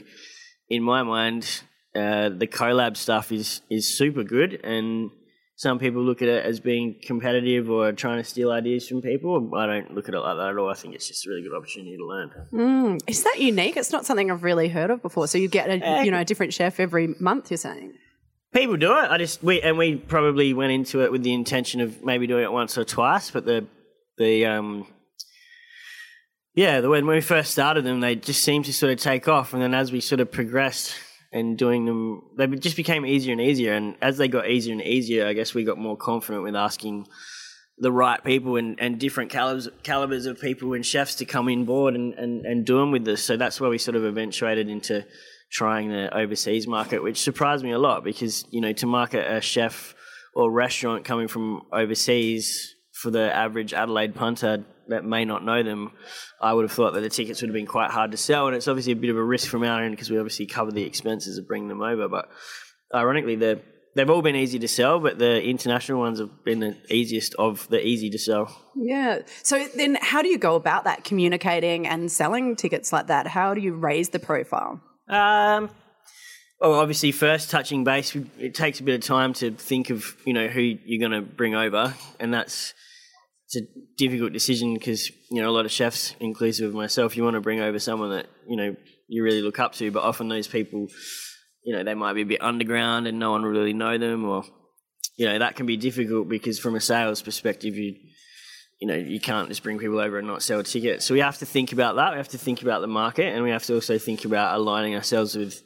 in 0.68 0.82
my 0.82 1.02
mind, 1.02 1.62
uh, 1.94 2.28
the 2.28 2.46
collab 2.46 2.96
stuff 2.96 3.32
is 3.32 3.62
is 3.70 3.96
super 3.96 4.22
good 4.22 4.60
and 4.62 5.10
some 5.62 5.78
people 5.78 6.02
look 6.02 6.22
at 6.22 6.28
it 6.28 6.44
as 6.44 6.58
being 6.58 6.96
competitive 7.00 7.70
or 7.70 7.92
trying 7.92 8.18
to 8.18 8.24
steal 8.24 8.50
ideas 8.50 8.88
from 8.88 9.00
people. 9.00 9.54
I 9.54 9.66
don't 9.66 9.94
look 9.94 10.08
at 10.08 10.14
it 10.16 10.18
like 10.18 10.36
that 10.36 10.48
at 10.48 10.56
all. 10.56 10.68
I 10.68 10.74
think 10.74 10.96
it's 10.96 11.06
just 11.06 11.24
a 11.24 11.30
really 11.30 11.42
good 11.42 11.54
opportunity 11.54 11.96
to 11.96 12.04
learn. 12.04 12.32
Mm. 12.52 13.00
Is 13.06 13.22
that 13.22 13.36
unique? 13.38 13.76
It's 13.76 13.92
not 13.92 14.04
something 14.04 14.28
I've 14.28 14.42
really 14.42 14.66
heard 14.66 14.90
of 14.90 15.00
before. 15.02 15.28
So 15.28 15.38
you 15.38 15.46
get 15.46 15.70
a 15.70 15.80
uh, 15.80 16.02
you 16.02 16.10
know 16.10 16.18
a 16.18 16.24
different 16.24 16.52
chef 16.52 16.80
every 16.80 17.14
month. 17.20 17.52
You're 17.52 17.58
saying 17.58 17.94
people 18.52 18.76
do 18.76 18.90
it. 18.90 19.08
I 19.08 19.18
just 19.18 19.40
we 19.44 19.62
and 19.62 19.78
we 19.78 19.94
probably 19.94 20.52
went 20.52 20.72
into 20.72 21.04
it 21.04 21.12
with 21.12 21.22
the 21.22 21.32
intention 21.32 21.80
of 21.80 22.02
maybe 22.02 22.26
doing 22.26 22.42
it 22.42 22.50
once 22.50 22.76
or 22.76 22.82
twice, 22.84 23.30
but 23.30 23.44
the 23.44 23.64
the 24.18 24.44
um, 24.46 24.88
yeah, 26.56 26.80
the, 26.80 26.88
when 26.88 27.06
we 27.06 27.20
first 27.20 27.52
started 27.52 27.84
them, 27.84 28.00
they 28.00 28.16
just 28.16 28.42
seemed 28.42 28.64
to 28.64 28.72
sort 28.72 28.92
of 28.92 28.98
take 28.98 29.28
off, 29.28 29.52
and 29.52 29.62
then 29.62 29.74
as 29.74 29.92
we 29.92 30.00
sort 30.00 30.20
of 30.20 30.32
progressed 30.32 30.92
and 31.32 31.56
doing 31.56 31.86
them, 31.86 32.22
they 32.36 32.46
just 32.46 32.76
became 32.76 33.06
easier 33.06 33.32
and 33.32 33.40
easier. 33.40 33.72
And 33.72 33.96
as 34.02 34.18
they 34.18 34.28
got 34.28 34.48
easier 34.48 34.72
and 34.72 34.82
easier, 34.82 35.26
I 35.26 35.32
guess 35.32 35.54
we 35.54 35.64
got 35.64 35.78
more 35.78 35.96
confident 35.96 36.44
with 36.44 36.54
asking 36.54 37.06
the 37.78 37.90
right 37.90 38.22
people 38.22 38.56
and, 38.56 38.78
and 38.78 38.98
different 38.98 39.30
calibers, 39.30 39.68
calibers 39.82 40.26
of 40.26 40.40
people 40.40 40.74
and 40.74 40.84
chefs 40.84 41.16
to 41.16 41.24
come 41.24 41.48
in 41.48 41.64
board 41.64 41.94
and, 41.94 42.14
and, 42.14 42.44
and 42.44 42.66
do 42.66 42.78
them 42.78 42.90
with 42.90 43.08
us. 43.08 43.22
So 43.22 43.36
that's 43.36 43.60
where 43.60 43.70
we 43.70 43.78
sort 43.78 43.96
of 43.96 44.04
eventuated 44.04 44.68
into 44.68 45.04
trying 45.50 45.88
the 45.88 46.14
overseas 46.16 46.66
market, 46.66 47.02
which 47.02 47.20
surprised 47.20 47.64
me 47.64 47.72
a 47.72 47.78
lot 47.78 48.04
because, 48.04 48.44
you 48.50 48.60
know, 48.60 48.72
to 48.72 48.86
market 48.86 49.30
a 49.30 49.40
chef 49.40 49.94
or 50.34 50.50
restaurant 50.50 51.04
coming 51.04 51.28
from 51.28 51.62
overseas 51.72 52.74
for 53.02 53.10
the 53.10 53.34
average 53.34 53.74
Adelaide 53.74 54.14
punter 54.14 54.64
that 54.88 55.04
may 55.04 55.24
not 55.24 55.44
know 55.44 55.62
them, 55.62 55.90
I 56.40 56.52
would 56.52 56.62
have 56.62 56.72
thought 56.72 56.94
that 56.94 57.00
the 57.00 57.08
tickets 57.08 57.42
would 57.42 57.48
have 57.48 57.54
been 57.54 57.66
quite 57.66 57.90
hard 57.90 58.12
to 58.12 58.16
sell. 58.16 58.46
And 58.46 58.56
it's 58.56 58.68
obviously 58.68 58.92
a 58.92 58.96
bit 58.96 59.10
of 59.10 59.16
a 59.16 59.22
risk 59.22 59.48
from 59.48 59.64
our 59.64 59.82
end 59.82 59.92
because 59.92 60.08
we 60.08 60.18
obviously 60.18 60.46
cover 60.46 60.70
the 60.70 60.84
expenses 60.84 61.36
of 61.36 61.48
bringing 61.48 61.68
them 61.68 61.82
over. 61.82 62.08
But 62.08 62.28
ironically, 62.94 63.34
they're, 63.34 63.60
they've 63.96 64.08
all 64.08 64.22
been 64.22 64.36
easy 64.36 64.60
to 64.60 64.68
sell, 64.68 65.00
but 65.00 65.18
the 65.18 65.42
international 65.42 65.98
ones 65.98 66.20
have 66.20 66.44
been 66.44 66.60
the 66.60 66.76
easiest 66.88 67.34
of 67.34 67.68
the 67.70 67.84
easy 67.84 68.08
to 68.10 68.18
sell. 68.18 68.56
Yeah. 68.76 69.22
So 69.42 69.66
then, 69.74 69.98
how 70.00 70.22
do 70.22 70.28
you 70.28 70.38
go 70.38 70.54
about 70.54 70.84
that, 70.84 71.02
communicating 71.02 71.88
and 71.88 72.10
selling 72.10 72.54
tickets 72.54 72.92
like 72.92 73.08
that? 73.08 73.26
How 73.26 73.52
do 73.52 73.60
you 73.60 73.74
raise 73.74 74.10
the 74.10 74.20
profile? 74.20 74.80
Um, 75.08 75.70
well, 76.60 76.74
obviously, 76.74 77.10
first 77.10 77.50
touching 77.50 77.82
base, 77.82 78.16
it 78.38 78.54
takes 78.54 78.78
a 78.78 78.84
bit 78.84 78.94
of 78.94 79.00
time 79.00 79.32
to 79.34 79.50
think 79.50 79.90
of 79.90 80.16
you 80.24 80.32
know 80.32 80.46
who 80.46 80.60
you're 80.60 81.00
going 81.00 81.20
to 81.20 81.28
bring 81.28 81.56
over, 81.56 81.92
and 82.20 82.32
that's 82.32 82.72
it's 83.52 83.66
a 83.66 83.80
difficult 83.98 84.32
decision 84.32 84.74
because 84.74 85.10
you 85.30 85.42
know 85.42 85.50
a 85.50 85.52
lot 85.52 85.64
of 85.64 85.70
chefs, 85.70 86.14
inclusive 86.20 86.68
of 86.68 86.74
myself, 86.74 87.16
you 87.16 87.24
want 87.24 87.34
to 87.34 87.40
bring 87.40 87.60
over 87.60 87.78
someone 87.78 88.10
that 88.10 88.26
you 88.48 88.56
know 88.56 88.74
you 89.08 89.22
really 89.22 89.42
look 89.42 89.58
up 89.58 89.74
to, 89.74 89.90
but 89.90 90.02
often 90.02 90.28
those 90.28 90.48
people, 90.48 90.86
you 91.62 91.76
know, 91.76 91.84
they 91.84 91.94
might 91.94 92.14
be 92.14 92.22
a 92.22 92.26
bit 92.26 92.42
underground 92.42 93.06
and 93.06 93.18
no 93.18 93.30
one 93.30 93.42
really 93.42 93.74
know 93.74 93.98
them, 93.98 94.24
or 94.24 94.44
you 95.16 95.26
know 95.26 95.38
that 95.38 95.56
can 95.56 95.66
be 95.66 95.76
difficult 95.76 96.28
because 96.28 96.58
from 96.58 96.74
a 96.74 96.80
sales 96.80 97.20
perspective, 97.20 97.74
you 97.74 97.94
you 98.80 98.88
know 98.88 98.94
you 98.94 99.20
can't 99.20 99.48
just 99.48 99.62
bring 99.62 99.78
people 99.78 99.98
over 99.98 100.18
and 100.18 100.26
not 100.26 100.42
sell 100.42 100.62
tickets. 100.62 101.04
So 101.04 101.12
we 101.12 101.20
have 101.20 101.38
to 101.38 101.46
think 101.46 101.72
about 101.72 101.96
that. 101.96 102.12
We 102.12 102.16
have 102.16 102.28
to 102.28 102.38
think 102.38 102.62
about 102.62 102.80
the 102.80 102.86
market, 102.88 103.34
and 103.34 103.42
we 103.42 103.50
have 103.50 103.64
to 103.64 103.74
also 103.74 103.98
think 103.98 104.24
about 104.24 104.56
aligning 104.56 104.94
ourselves 104.94 105.36
with 105.36 105.62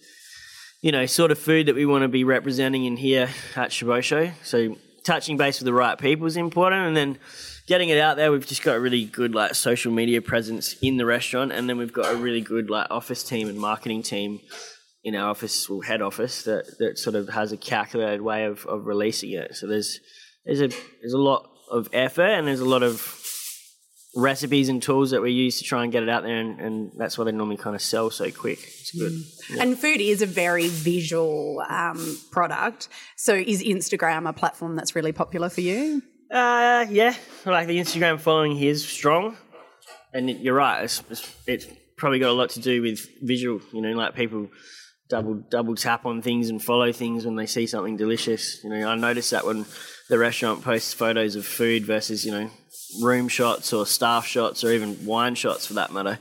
you 0.82 0.92
know, 0.92 1.06
sort 1.06 1.30
of 1.30 1.38
food 1.38 1.66
that 1.66 1.74
we 1.74 1.86
want 1.86 2.02
to 2.02 2.08
be 2.08 2.22
representing 2.22 2.84
in 2.84 2.96
here 2.96 3.28
at 3.56 3.70
Shobosho. 3.70 4.32
So 4.44 4.76
touching 5.04 5.36
base 5.36 5.58
with 5.58 5.64
the 5.64 5.72
right 5.72 5.98
people 5.98 6.26
is 6.26 6.36
important, 6.36 6.86
and 6.86 6.96
then 6.96 7.18
getting 7.66 7.88
it 7.88 7.98
out 7.98 8.16
there. 8.16 8.32
We've 8.32 8.46
just 8.46 8.62
got 8.62 8.76
a 8.76 8.80
really 8.80 9.04
good 9.04 9.34
like 9.34 9.54
social 9.54 9.92
media 9.92 10.22
presence 10.22 10.76
in 10.80 10.96
the 10.96 11.06
restaurant, 11.06 11.52
and 11.52 11.68
then 11.68 11.78
we've 11.78 11.92
got 11.92 12.12
a 12.12 12.16
really 12.16 12.40
good 12.40 12.70
like 12.70 12.86
office 12.90 13.22
team 13.22 13.48
and 13.48 13.58
marketing 13.58 14.02
team 14.02 14.40
in 15.04 15.14
our 15.14 15.30
office, 15.30 15.68
or 15.68 15.84
head 15.84 16.02
office, 16.02 16.42
that, 16.42 16.64
that 16.78 16.98
sort 16.98 17.14
of 17.14 17.28
has 17.28 17.52
a 17.52 17.56
calculated 17.56 18.20
way 18.20 18.44
of, 18.44 18.66
of 18.66 18.86
releasing 18.86 19.30
it. 19.30 19.54
So 19.54 19.66
there's 19.66 20.00
there's 20.44 20.60
a 20.60 20.68
there's 21.00 21.12
a 21.14 21.18
lot 21.18 21.48
of 21.70 21.88
effort, 21.92 22.30
and 22.30 22.46
there's 22.46 22.60
a 22.60 22.64
lot 22.64 22.82
of 22.82 23.22
recipes 24.16 24.70
and 24.70 24.82
tools 24.82 25.10
that 25.10 25.20
we 25.20 25.30
use 25.30 25.58
to 25.58 25.64
try 25.64 25.82
and 25.82 25.92
get 25.92 26.02
it 26.02 26.08
out 26.08 26.22
there, 26.22 26.36
and, 26.36 26.58
and 26.58 26.92
that's 26.96 27.18
why 27.18 27.24
they 27.24 27.32
normally 27.32 27.56
kind 27.56 27.76
of 27.76 27.82
sell 27.82 28.10
so 28.10 28.30
quick. 28.30 28.58
It's 28.58 28.92
good. 28.92 29.12
Yeah. 29.50 29.62
And 29.62 29.78
food 29.78 30.00
is 30.00 30.22
a 30.22 30.26
very 30.26 30.68
visual 30.68 31.62
um, 31.68 32.18
product. 32.32 32.88
So 33.16 33.34
is 33.34 33.62
Instagram 33.62 34.28
a 34.28 34.32
platform 34.32 34.74
that's 34.74 34.96
really 34.96 35.12
popular 35.12 35.50
for 35.50 35.60
you? 35.60 36.02
Uh, 36.30 36.86
yeah, 36.90 37.14
like 37.44 37.66
the 37.66 37.78
Instagram 37.78 38.20
following 38.20 38.58
is 38.60 38.86
strong, 38.86 39.36
and 40.12 40.28
you're 40.28 40.54
right. 40.54 40.84
It's, 40.84 41.02
it's, 41.08 41.36
it's 41.46 41.66
probably 41.96 42.18
got 42.18 42.30
a 42.30 42.32
lot 42.32 42.50
to 42.50 42.60
do 42.60 42.82
with 42.82 43.06
visual. 43.22 43.60
You 43.72 43.82
know, 43.82 43.92
like 43.92 44.14
people 44.14 44.48
double 45.08 45.34
double 45.34 45.76
tap 45.76 46.04
on 46.04 46.22
things 46.22 46.48
and 46.48 46.62
follow 46.62 46.92
things 46.92 47.24
when 47.24 47.36
they 47.36 47.46
see 47.46 47.66
something 47.66 47.96
delicious. 47.96 48.62
You 48.64 48.70
know, 48.70 48.88
I 48.88 48.96
notice 48.96 49.30
that 49.30 49.46
when 49.46 49.66
the 50.08 50.18
restaurant 50.18 50.62
posts 50.62 50.92
photos 50.92 51.36
of 51.36 51.46
food 51.46 51.84
versus 51.84 52.24
you 52.24 52.32
know 52.32 52.50
room 53.00 53.28
shots 53.28 53.72
or 53.72 53.86
staff 53.86 54.26
shots 54.26 54.64
or 54.64 54.72
even 54.72 55.06
wine 55.06 55.34
shots 55.34 55.66
for 55.66 55.74
that 55.74 55.92
matter. 55.92 56.18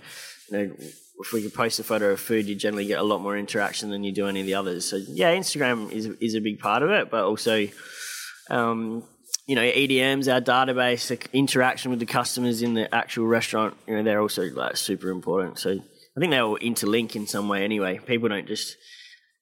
You 0.51 0.58
know, 0.58 0.75
if 1.19 1.34
we 1.34 1.41
could 1.41 1.53
post 1.53 1.80
a 1.80 1.84
photo 1.84 2.12
of 2.12 2.19
food, 2.19 2.45
you 2.45 2.56
generally 2.56 2.86
get 2.86 2.99
a 2.99 3.03
lot 3.03 3.21
more 3.21 3.38
interaction 3.38 3.89
than 3.89 4.03
you 4.03 4.12
do 4.12 4.27
any 4.27 4.41
of 4.41 4.45
the 4.45 4.56
others. 4.56 4.88
So 4.88 4.97
yeah, 4.97 5.34
Instagram 5.36 5.91
is 5.91 6.06
is 6.19 6.36
a 6.36 6.41
big 6.41 6.60
part 6.60 6.84
of 6.84 6.89
it, 6.91 7.10
but 7.10 7.23
also, 7.23 7.67
um, 8.49 9.03
you 9.45 9.55
know, 9.55 9.62
EDMs, 9.62 10.31
our 10.31 10.41
database, 10.41 11.08
the 11.08 11.19
interaction 11.38 11.91
with 11.91 11.99
the 11.99 12.05
customers 12.05 12.62
in 12.62 12.73
the 12.73 12.93
actual 12.93 13.27
restaurant. 13.27 13.75
You 13.88 13.97
know, 13.97 14.03
they're 14.03 14.21
also 14.21 14.43
like 14.49 14.77
super 14.77 15.10
important. 15.10 15.60
So 15.60 15.71
I 15.71 16.19
think 16.19 16.31
they 16.31 16.39
all 16.39 16.58
interlink 16.60 17.15
in 17.15 17.27
some 17.27 17.47
way 17.47 17.63
anyway. 17.63 17.99
People 17.99 18.29
don't 18.29 18.47
just 18.47 18.77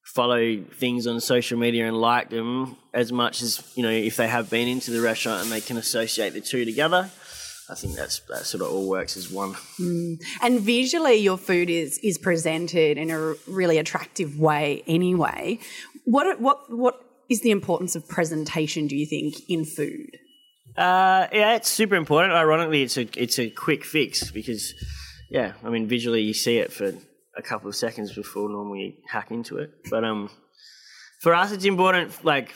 follow 0.03 0.61
things 0.75 1.07
on 1.07 1.19
social 1.21 1.57
media 1.57 1.87
and 1.87 1.99
like 1.99 2.29
them 2.29 2.75
as 2.93 3.11
much 3.11 3.41
as 3.41 3.63
you 3.75 3.81
know 3.81 3.89
if 3.89 4.17
they 4.17 4.27
have 4.27 4.49
been 4.49 4.67
into 4.67 4.91
the 4.91 5.01
restaurant 5.01 5.41
and 5.41 5.51
they 5.51 5.61
can 5.61 5.77
associate 5.77 6.33
the 6.33 6.41
two 6.41 6.65
together. 6.65 7.09
I 7.69 7.75
think 7.75 7.95
that's 7.95 8.19
that 8.27 8.45
sort 8.45 8.61
of 8.61 8.73
all 8.73 8.89
works 8.89 9.15
as 9.15 9.31
one. 9.31 9.53
Mm. 9.79 10.21
And 10.41 10.59
visually, 10.59 11.15
your 11.15 11.37
food 11.37 11.69
is 11.69 11.97
is 11.99 12.17
presented 12.17 12.97
in 12.97 13.09
a 13.09 13.35
really 13.47 13.77
attractive 13.77 14.37
way. 14.37 14.83
Anyway, 14.85 15.59
what 16.03 16.41
what 16.41 16.69
what 16.69 17.02
is 17.29 17.41
the 17.41 17.51
importance 17.51 17.95
of 17.95 18.07
presentation? 18.07 18.88
Do 18.88 18.95
you 18.95 19.05
think 19.05 19.36
in 19.49 19.65
food? 19.65 20.17
Uh, 20.75 21.27
yeah, 21.31 21.55
it's 21.55 21.69
super 21.69 21.95
important. 21.95 22.33
Ironically, 22.33 22.81
it's 22.81 22.97
a 22.97 23.07
it's 23.15 23.38
a 23.38 23.49
quick 23.49 23.86
fix 23.86 24.31
because, 24.31 24.73
yeah, 25.29 25.53
I 25.63 25.69
mean, 25.69 25.88
visually 25.88 26.21
you 26.21 26.33
see 26.33 26.57
it 26.57 26.73
for 26.73 26.93
a 27.38 27.41
couple 27.41 27.69
of 27.69 27.75
seconds 27.75 28.13
before 28.13 28.49
normally 28.49 28.79
you 28.81 28.93
hack 29.07 29.31
into 29.31 29.57
it. 29.57 29.71
But 29.89 30.03
um, 30.03 30.29
for 31.21 31.33
us, 31.36 31.51
it's 31.51 31.65
important. 31.65 32.25
Like, 32.25 32.53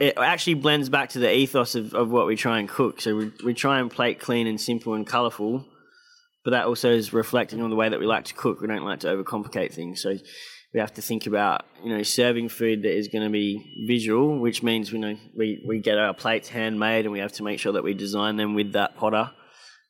it 0.00 0.18
actually 0.18 0.54
blends 0.54 0.88
back 0.88 1.10
to 1.10 1.20
the 1.20 1.32
ethos 1.32 1.76
of, 1.76 1.94
of 1.94 2.10
what 2.10 2.26
we 2.26 2.34
try 2.34 2.58
and 2.58 2.68
cook. 2.68 3.00
So 3.00 3.14
we 3.14 3.32
we 3.44 3.54
try 3.54 3.78
and 3.78 3.88
plate 3.88 4.18
clean 4.18 4.48
and 4.48 4.60
simple 4.60 4.94
and 4.94 5.06
colourful, 5.06 5.64
but 6.44 6.50
that 6.50 6.66
also 6.66 6.90
is 6.90 7.12
reflecting 7.12 7.62
on 7.62 7.70
the 7.70 7.76
way 7.76 7.88
that 7.88 8.00
we 8.00 8.06
like 8.06 8.24
to 8.24 8.34
cook. 8.34 8.60
We 8.60 8.66
don't 8.66 8.84
like 8.84 9.00
to 9.00 9.08
overcomplicate 9.08 9.72
things. 9.72 10.02
So 10.02 10.16
we 10.74 10.80
have 10.80 10.94
to 10.94 11.02
think 11.02 11.26
about 11.26 11.64
you 11.84 11.94
know 11.94 12.02
serving 12.02 12.48
food 12.48 12.82
that 12.82 12.96
is 12.96 13.08
going 13.08 13.24
to 13.24 13.30
be 13.30 13.84
visual, 13.86 14.38
which 14.38 14.62
means 14.62 14.92
you 14.92 14.98
know 14.98 15.16
we 15.36 15.64
we 15.66 15.80
get 15.80 15.98
our 15.98 16.14
plates 16.14 16.48
handmade 16.48 17.04
and 17.04 17.12
we 17.12 17.20
have 17.20 17.32
to 17.32 17.42
make 17.42 17.60
sure 17.60 17.72
that 17.72 17.84
we 17.84 17.94
design 17.94 18.36
them 18.36 18.54
with 18.54 18.72
that 18.72 18.96
potter 18.96 19.30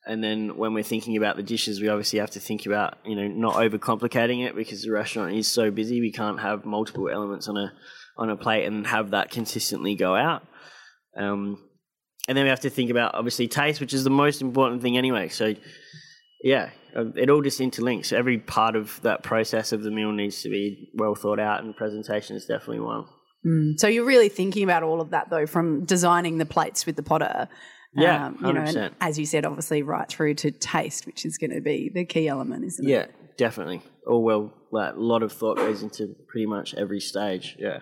and 0.05 0.23
then 0.23 0.57
when 0.57 0.73
we're 0.73 0.83
thinking 0.83 1.15
about 1.15 1.37
the 1.37 1.43
dishes, 1.43 1.79
we 1.79 1.87
obviously 1.87 2.19
have 2.19 2.31
to 2.31 2.39
think 2.39 2.65
about 2.65 2.97
you 3.05 3.15
know 3.15 3.27
not 3.27 3.55
overcomplicating 3.55 4.45
it 4.45 4.55
because 4.55 4.83
the 4.83 4.91
restaurant 4.91 5.33
is 5.33 5.47
so 5.47 5.71
busy. 5.71 6.01
We 6.01 6.11
can't 6.11 6.39
have 6.41 6.65
multiple 6.65 7.09
elements 7.09 7.47
on 7.47 7.57
a 7.57 7.71
on 8.17 8.29
a 8.29 8.35
plate 8.35 8.65
and 8.65 8.85
have 8.85 9.11
that 9.11 9.31
consistently 9.31 9.95
go 9.95 10.15
out. 10.15 10.45
Um, 11.17 11.57
and 12.27 12.37
then 12.37 12.45
we 12.45 12.49
have 12.49 12.61
to 12.61 12.69
think 12.69 12.89
about 12.89 13.15
obviously 13.15 13.47
taste, 13.47 13.79
which 13.79 13.93
is 13.93 14.03
the 14.03 14.09
most 14.09 14.41
important 14.41 14.81
thing 14.81 14.97
anyway. 14.97 15.29
So 15.29 15.55
yeah, 16.43 16.71
it 16.95 17.29
all 17.29 17.41
just 17.41 17.59
interlinks. 17.59 18.13
Every 18.13 18.37
part 18.37 18.75
of 18.75 19.01
that 19.01 19.23
process 19.23 19.71
of 19.71 19.83
the 19.83 19.91
meal 19.91 20.11
needs 20.11 20.41
to 20.43 20.49
be 20.49 20.89
well 20.93 21.15
thought 21.15 21.39
out, 21.39 21.63
and 21.63 21.75
presentation 21.75 22.35
is 22.35 22.45
definitely 22.45 22.81
one. 22.81 23.05
Mm. 23.45 23.79
So 23.79 23.87
you're 23.87 24.05
really 24.05 24.29
thinking 24.29 24.63
about 24.63 24.83
all 24.83 25.01
of 25.01 25.09
that 25.09 25.29
though, 25.29 25.45
from 25.45 25.85
designing 25.85 26.37
the 26.37 26.45
plates 26.45 26.85
with 26.85 26.95
the 26.95 27.03
potter 27.03 27.49
yeah, 27.95 28.27
um, 28.27 28.37
you 28.43 28.53
know, 28.53 28.61
and 28.61 28.91
as 29.01 29.19
you 29.19 29.25
said, 29.25 29.45
obviously 29.45 29.83
right 29.83 30.07
through 30.07 30.35
to 30.35 30.51
taste, 30.51 31.05
which 31.05 31.25
is 31.25 31.37
going 31.37 31.51
to 31.51 31.61
be 31.61 31.91
the 31.93 32.05
key 32.05 32.27
element, 32.27 32.65
isn't 32.65 32.87
yeah, 32.87 33.01
it? 33.01 33.15
Yeah, 33.19 33.27
definitely. 33.37 33.81
Oh 34.07 34.19
well, 34.19 34.53
like, 34.71 34.95
a 34.95 34.99
lot 34.99 35.21
of 35.21 35.31
thought 35.31 35.57
goes 35.57 35.83
into 35.83 36.15
pretty 36.27 36.47
much 36.47 36.73
every 36.73 36.99
stage. 36.99 37.55
Yeah. 37.59 37.79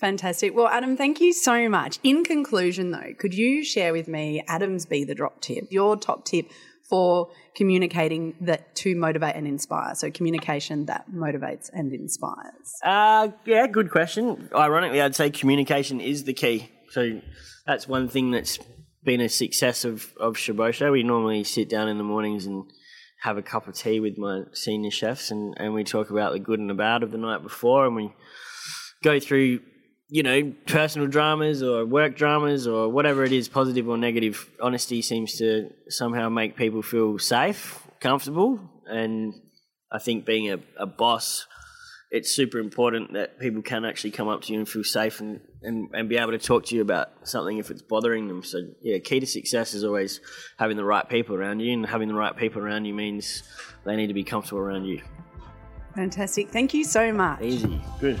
Fantastic. 0.00 0.54
Well, 0.54 0.66
Adam, 0.66 0.96
thank 0.96 1.20
you 1.20 1.32
so 1.32 1.68
much. 1.70 1.98
In 2.02 2.22
conclusion, 2.22 2.90
though, 2.90 3.14
could 3.18 3.32
you 3.32 3.64
share 3.64 3.92
with 3.92 4.08
me 4.08 4.42
Adam's 4.46 4.84
Be 4.84 5.04
the 5.04 5.14
Drop 5.14 5.40
tip, 5.40 5.68
your 5.70 5.96
top 5.96 6.26
tip 6.26 6.50
for 6.88 7.28
communicating 7.56 8.34
that 8.40 8.74
to 8.76 8.94
motivate 8.94 9.36
and 9.36 9.46
inspire? 9.46 9.94
So, 9.94 10.10
communication 10.10 10.86
that 10.86 11.06
motivates 11.12 11.70
and 11.72 11.92
inspires. 11.92 12.72
Uh, 12.82 13.28
yeah, 13.44 13.66
good 13.66 13.90
question. 13.90 14.48
Ironically, 14.54 15.00
I'd 15.00 15.14
say 15.14 15.30
communication 15.30 16.00
is 16.00 16.24
the 16.24 16.34
key. 16.34 16.70
So, 16.90 17.20
that's 17.66 17.88
one 17.88 18.08
thing 18.08 18.30
that's 18.30 18.58
been 19.04 19.20
a 19.20 19.28
success 19.28 19.84
of 19.84 20.12
of 20.18 20.36
Shobosho. 20.36 20.92
We 20.92 21.02
normally 21.02 21.44
sit 21.44 21.68
down 21.68 21.88
in 21.88 21.98
the 21.98 22.04
mornings 22.04 22.46
and 22.46 22.64
have 23.22 23.38
a 23.38 23.42
cup 23.42 23.66
of 23.66 23.74
tea 23.74 24.00
with 24.00 24.18
my 24.18 24.42
senior 24.52 24.90
chefs, 24.90 25.30
and, 25.30 25.54
and 25.58 25.74
we 25.74 25.84
talk 25.84 26.10
about 26.10 26.32
the 26.32 26.38
good 26.38 26.60
and 26.60 26.68
the 26.68 26.74
bad 26.74 27.02
of 27.02 27.10
the 27.10 27.18
night 27.18 27.42
before, 27.42 27.86
and 27.86 27.96
we 27.96 28.12
go 29.02 29.18
through 29.18 29.60
you 30.08 30.22
know 30.22 30.52
personal 30.66 31.08
dramas 31.08 31.62
or 31.62 31.84
work 31.84 32.16
dramas 32.16 32.66
or 32.66 32.88
whatever 32.88 33.24
it 33.24 33.32
is, 33.32 33.48
positive 33.48 33.88
or 33.88 33.96
negative. 33.96 34.50
Honesty 34.60 35.02
seems 35.02 35.36
to 35.38 35.72
somehow 35.88 36.28
make 36.28 36.56
people 36.56 36.82
feel 36.82 37.18
safe, 37.18 37.82
comfortable, 38.00 38.60
and 38.86 39.34
I 39.90 39.98
think 39.98 40.24
being 40.24 40.50
a, 40.50 40.58
a 40.78 40.86
boss 40.86 41.46
it's 42.10 42.30
super 42.30 42.58
important 42.58 43.12
that 43.14 43.38
people 43.40 43.62
can 43.62 43.84
actually 43.84 44.12
come 44.12 44.28
up 44.28 44.42
to 44.42 44.52
you 44.52 44.58
and 44.58 44.68
feel 44.68 44.84
safe 44.84 45.20
and, 45.20 45.40
and, 45.62 45.88
and 45.92 46.08
be 46.08 46.16
able 46.16 46.30
to 46.30 46.38
talk 46.38 46.64
to 46.66 46.74
you 46.74 46.80
about 46.80 47.08
something 47.24 47.58
if 47.58 47.70
it's 47.70 47.82
bothering 47.82 48.28
them. 48.28 48.42
So, 48.42 48.58
yeah, 48.80 48.98
key 48.98 49.20
to 49.20 49.26
success 49.26 49.74
is 49.74 49.82
always 49.82 50.20
having 50.56 50.76
the 50.76 50.84
right 50.84 51.08
people 51.08 51.34
around 51.34 51.60
you, 51.60 51.72
and 51.72 51.84
having 51.84 52.08
the 52.08 52.14
right 52.14 52.36
people 52.36 52.62
around 52.62 52.84
you 52.84 52.94
means 52.94 53.42
they 53.84 53.96
need 53.96 54.06
to 54.06 54.14
be 54.14 54.24
comfortable 54.24 54.60
around 54.60 54.84
you. 54.84 55.02
Fantastic. 55.94 56.50
Thank 56.50 56.74
you 56.74 56.84
so 56.84 57.12
much. 57.12 57.42
Easy. 57.42 57.80
Good. 58.00 58.20